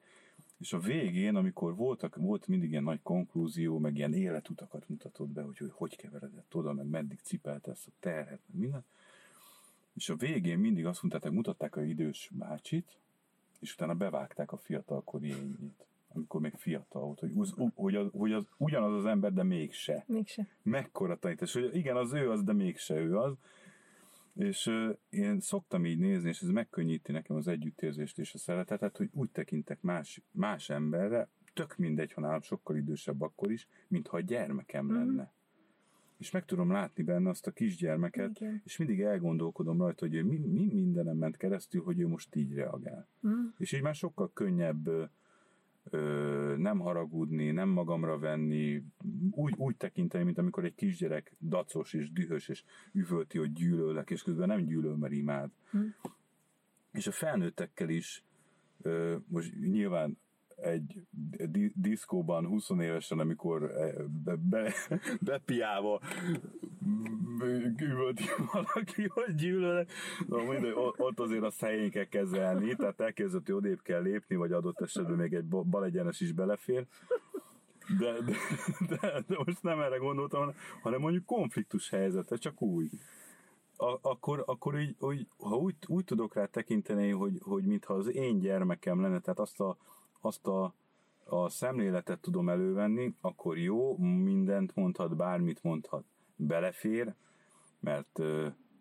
[0.59, 5.43] és a végén, amikor voltak, volt mindig ilyen nagy konklúzió, meg ilyen életutakat mutatott be,
[5.43, 8.85] hogy hogy, hogy keveredett oda, meg meddig cipelt ezt a terhet, meg minden.
[9.95, 12.97] És a végén mindig azt mondták, mutatták a idős bácsit,
[13.61, 18.33] és utána bevágták a fiatalkori ényét amikor még fiatal volt, hogy, az, hogy, az, hogy
[18.33, 20.05] az ugyanaz az ember, de mégse.
[20.07, 20.47] Mégse.
[20.63, 23.37] Mekkora tanítás, hogy igen, az ő az, de mégse ő az.
[24.35, 28.97] És uh, én szoktam így nézni, és ez megkönnyíti nekem az együttérzést és a szeretetet,
[28.97, 34.17] hogy úgy tekintek más, más emberre, tök mindegy, ha nálam sokkal idősebb akkor is, mintha
[34.17, 34.95] a gyermekem mm-hmm.
[34.95, 35.33] lenne.
[36.19, 38.63] És meg tudom látni benne azt a kisgyermeket, Igen.
[38.65, 42.55] és mindig elgondolkodom rajta, hogy ő mi, mi mindenem ment keresztül, hogy ő most így
[42.55, 43.09] reagál.
[43.27, 43.47] Mm.
[43.59, 45.11] És így már sokkal könnyebb
[45.91, 48.85] ö, nem haragudni, nem magamra venni,
[49.31, 54.23] úgy, úgy tekinteni, mint amikor egy kisgyerek dacos és dühös, és üvölti, hogy gyűlölek, és
[54.23, 55.51] közben nem gyűlöl, mert imád.
[55.71, 55.79] Hm.
[56.93, 58.25] És a felnőttekkel is,
[58.83, 60.19] ö, most nyilván
[60.63, 61.03] egy
[61.75, 63.73] diszkóban 20 évesen, amikor
[64.25, 64.73] be, be,
[65.21, 66.01] bepiálva
[67.77, 69.93] üvölti valaki, hogy gyűlölnek.
[70.29, 74.53] Na, mindegy, ott azért a helyén kell kezelni, tehát elkezdett, hogy odébb kell lépni, vagy
[74.53, 76.87] adott esetben még egy balegyenes is belefér.
[77.99, 78.35] De, de,
[78.89, 82.91] de, de, most nem erre gondoltam, hanem mondjuk konfliktus helyzete, csak úgy.
[83.77, 88.15] A, akkor, akkor így, hogy, ha úgy, úgy tudok rá tekinteni, hogy, hogy mintha az
[88.15, 89.77] én gyermekem lenne, tehát azt a,
[90.25, 90.75] azt a,
[91.25, 96.05] a szemléletet tudom elővenni, akkor jó, mindent mondhat, bármit mondhat.
[96.37, 97.15] Belefér,
[97.81, 98.19] mert,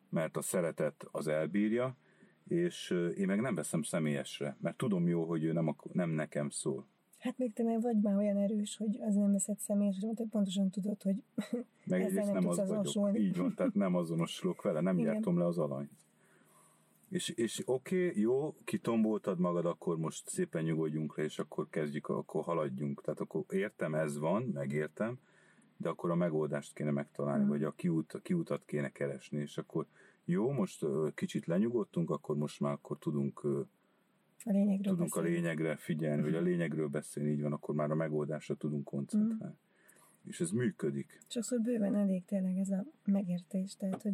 [0.10, 1.96] mert a szeretet az elbírja,
[2.48, 6.88] és én meg nem veszem személyesre, mert tudom jó, hogy ő nem, nem nekem szól.
[7.18, 11.02] Hát még te vagy már olyan erős, hogy az nem veszed személyesre, mert pontosan tudod,
[11.02, 11.24] hogy
[11.86, 13.20] meg nem, nem az vagyok.
[13.20, 15.14] Így van, tehát nem azonosulok vele, nem Igen.
[15.14, 15.92] gyártom le az alanyt.
[17.12, 22.07] És, és oké, okay, jó, kitomboltad magad, akkor most szépen nyugodjunk le, és akkor kezdjük,
[22.07, 23.01] akkor haladjunk.
[23.01, 25.20] Tehát akkor értem, ez van, megértem,
[25.78, 27.47] de akkor a megoldást kéne megtalálni, mm.
[27.47, 29.86] vagy a kiút, a kiutat kéne keresni, és akkor
[30.26, 30.86] jó, most
[31.16, 33.43] kicsit lenyugodtunk, akkor most már akkor tudunk
[34.43, 35.30] a lényegről tudunk beszélni.
[35.30, 39.55] a lényegre figyelni, vagy a lényegről beszélni, így van, akkor már a megoldásra tudunk koncentrálni.
[39.55, 40.30] Mm.
[40.30, 41.20] És ez működik.
[41.28, 44.14] Sokszor bőven elég tényleg ez a megértés, tehát, hogy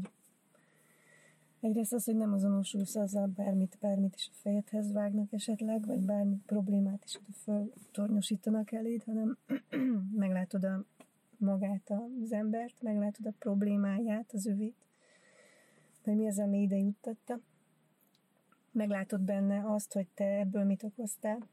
[1.67, 6.41] Egyrészt az, hogy nem azonosulsz azzal, bármit, bármit is a fejedhez vágnak esetleg, vagy bármi
[6.45, 9.37] problémát is föltornyosítanak eléd, hanem
[10.23, 10.83] meglátod a
[11.37, 11.91] magát
[12.23, 14.75] az embert, meglátod a problémáját, az övét,
[16.03, 17.39] hogy mi az, ami ide juttatta.
[18.71, 21.47] Meglátod benne azt, hogy te ebből mit okoztál,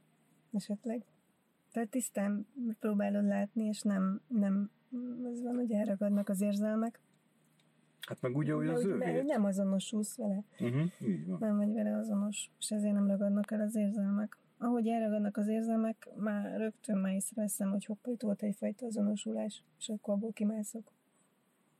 [0.52, 1.04] esetleg.
[1.72, 2.46] Tehát tisztán
[2.80, 4.70] próbálod látni, és nem, nem
[5.32, 7.00] az van, hogy elragadnak az érzelmek,
[8.06, 10.44] Hát meg ugye, hogy az ő Nem azonosulsz vele.
[10.60, 11.38] Uh-huh, így van.
[11.40, 14.38] Nem vagy vele azonos, és ezért nem ragadnak el az érzelmek.
[14.58, 19.88] Ahogy elragadnak az érzelmek, már rögtön már észreveszem, hogy hoppá, itt volt egyfajta azonosulás, és
[19.88, 20.92] akkor abból kimászok.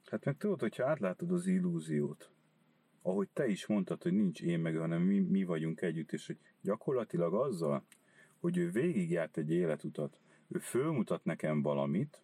[0.05, 2.31] Hát meg tudod, hogyha átlátod az illúziót,
[3.03, 6.39] ahogy te is mondtad, hogy nincs én meg, hanem mi, mi vagyunk együtt, és hogy
[6.61, 7.85] gyakorlatilag azzal,
[8.41, 12.23] hogy ő végigjárt egy életutat, ő fölmutat nekem valamit,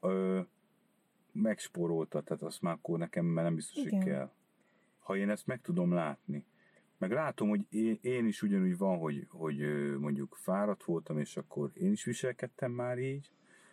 [0.00, 0.40] ö,
[1.32, 3.98] megspórolta, tehát azt már akkor nekem már nem biztos, Igen.
[3.98, 4.30] hogy kell.
[4.98, 6.44] Ha én ezt meg tudom látni.
[6.98, 9.58] Meg látom, hogy én, én is ugyanúgy van, hogy, hogy
[9.98, 13.30] mondjuk fáradt voltam, és akkor én is viselkedtem már így,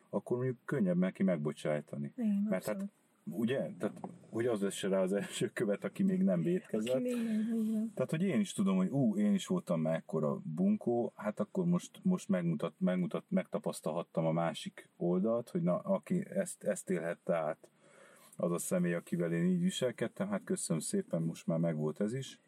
[0.09, 2.13] akkor mondjuk könnyebb neki megbocsájtani.
[2.15, 2.85] Igen, Mert hát
[3.31, 3.71] ugye?
[3.79, 3.99] Tehát,
[4.29, 6.93] hogy az lesz rá az első követ, aki még nem védkezett.
[6.93, 10.41] Aki még nem, Tehát, hogy én is tudom, hogy ú, én is voltam már ekkora
[10.43, 16.63] bunkó, hát akkor most, most megmutat, megmutat, megtapasztalhattam a másik oldalt, hogy na, aki ezt,
[16.63, 17.69] ezt élhette át,
[18.35, 22.39] az a személy, akivel én így viselkedtem, hát köszönöm szépen, most már megvolt ez is.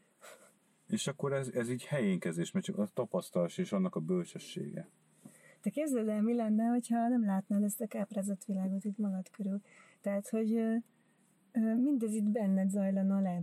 [0.88, 4.90] És akkor ez, ez így helyénkezés, mert csak a tapasztalás és annak a bölcsessége.
[5.62, 9.62] Te képzeld el, mi lenne, hogyha nem látnád ezt a káprázott világot itt magad körül.
[10.02, 10.62] Tehát, hogy
[11.78, 13.42] mindez itt benned zajlana le.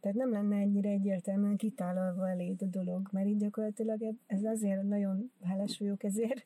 [0.00, 5.32] Tehát nem lenne ennyire egyértelműen kitálalva eléd a dolog, mert így gyakorlatilag ez azért nagyon
[5.42, 6.42] hálás vagyok ezért,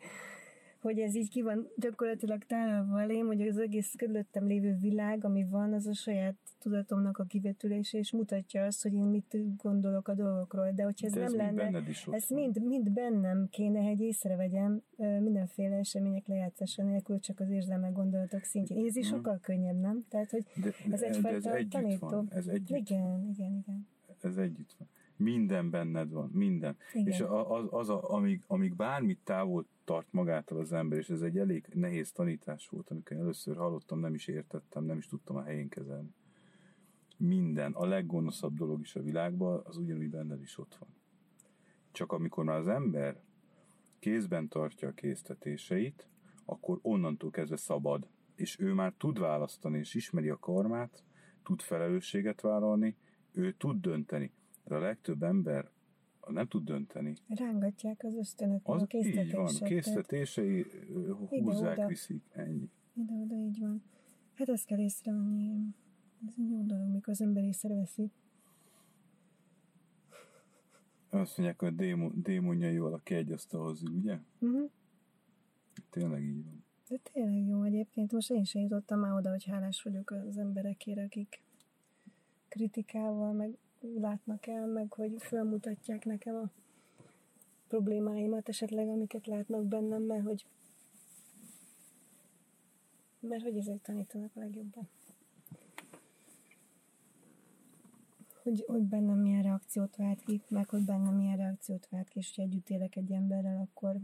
[0.85, 5.45] hogy ez így ki van gyakorlatilag tálalva elém, hogy az egész körülöttem lévő világ, ami
[5.51, 10.15] van, az a saját tudatomnak a kivetülése, és mutatja azt, hogy én mit gondolok a
[10.15, 10.71] dolgokról.
[10.75, 12.21] De hogyha ez, De ez nem lenne, ez van.
[12.29, 18.87] mind, mind bennem kéne, hogy észrevegyem mindenféle események lejátszása nélkül, csak az érzelmek gondolatok szintjén.
[18.87, 20.05] Ez is sokkal könnyebb, nem?
[20.09, 22.09] Tehát, hogy De, ez de, de ez egyfajta tanító.
[22.09, 22.29] van.
[22.33, 23.87] Ez együtt, igen, igen, igen.
[24.23, 24.89] ez együtt van.
[25.17, 26.77] Minden benned van, minden.
[26.93, 27.07] Igen.
[27.07, 31.39] És az, az a, amíg, amíg bármit távol tart magától az ember, és ez egy
[31.39, 35.69] elég nehéz tanítás volt, amikor először hallottam, nem is értettem, nem is tudtam a helyén
[35.69, 36.15] kezelni.
[37.17, 40.89] Minden, a leggonoszabb dolog is a világban, az ugyanúgy benned is ott van.
[41.93, 43.21] Csak amikor már az ember
[43.99, 46.09] kézben tartja a késztetéseit,
[46.45, 48.09] akkor onnantól kezdve szabad.
[48.35, 51.05] És ő már tud választani, és ismeri a karmát,
[51.43, 52.97] tud felelősséget vállalni,
[53.33, 54.33] ő tud dönteni.
[54.65, 55.71] De a legtöbb ember
[56.29, 57.15] nem tud dönteni.
[57.29, 60.67] Rángatják az ösztönök, Az a így van, késztetései
[61.29, 61.87] húzzák, Ide-oda.
[61.87, 62.71] viszik, ennyi.
[62.95, 63.83] Ide-oda így van.
[64.35, 65.51] Hát ezt kell észrevenni.
[66.27, 68.11] Ez egy jó dolog, mikor az ember észreveszi.
[71.11, 74.19] Azt mondják, hogy a démon, démonjaival aki egy asztalhoz ül, ugye?
[74.39, 74.71] Uh-huh.
[75.91, 76.65] Tényleg így van.
[76.89, 78.13] De tényleg jó egyébként.
[78.13, 81.43] Most én sem jutottam már oda, hogy hálás vagyok az emberekért, akik
[82.49, 83.59] kritikával meg
[84.01, 86.51] látnak el, meg hogy felmutatják nekem a
[87.69, 90.47] problémáimat esetleg, amiket látnak bennem, mert hogy
[93.29, 94.89] mert hogy ezek tanítanak a legjobban.
[98.43, 102.35] Hogy, hogy bennem milyen reakciót vált ki, meg hogy bennem milyen reakciót vált ki, és
[102.35, 103.97] hogy együtt élek egy emberrel, akkor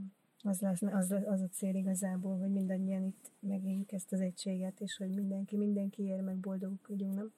[0.43, 4.97] az, lesz, az, az a cél igazából, hogy mindannyian itt megéljük ezt az egységet, és
[4.97, 7.33] hogy mindenki, mindenki ér, meg boldogok vagyunk, nem?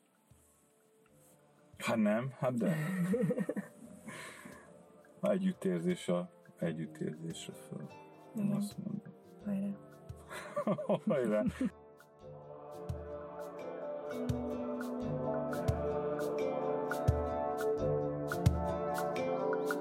[1.83, 2.77] Hát nem, hát de.
[5.21, 7.89] A együttérzés a együttérzésre föl.
[8.35, 8.57] Igen.
[8.57, 9.13] azt mondom.
[9.45, 9.77] Hajrá!
[11.09, 11.45] Hajrá!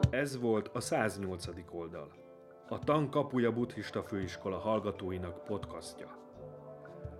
[0.09, 1.45] Ez volt a 108.
[1.71, 2.11] oldal.
[2.69, 6.30] A Tankapuja Buddhista Főiskola hallgatóinak podcastja.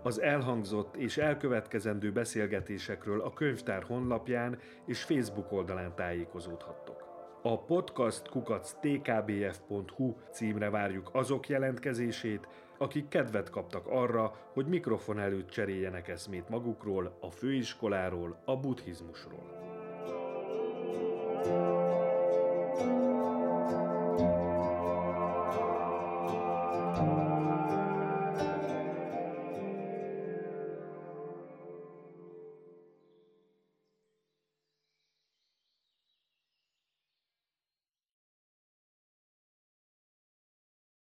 [0.04, 7.10] Az elhangzott és elkövetkezendő beszélgetésekről a könyvtár honlapján és Facebook oldalán tájékozódhattok.
[7.44, 12.48] A podcast kukac tkbf.hu címre várjuk azok jelentkezését,
[12.78, 19.61] akik kedvet kaptak arra, hogy mikrofon előtt cseréljenek eszmét magukról, a főiskoláról, a buddhizmusról.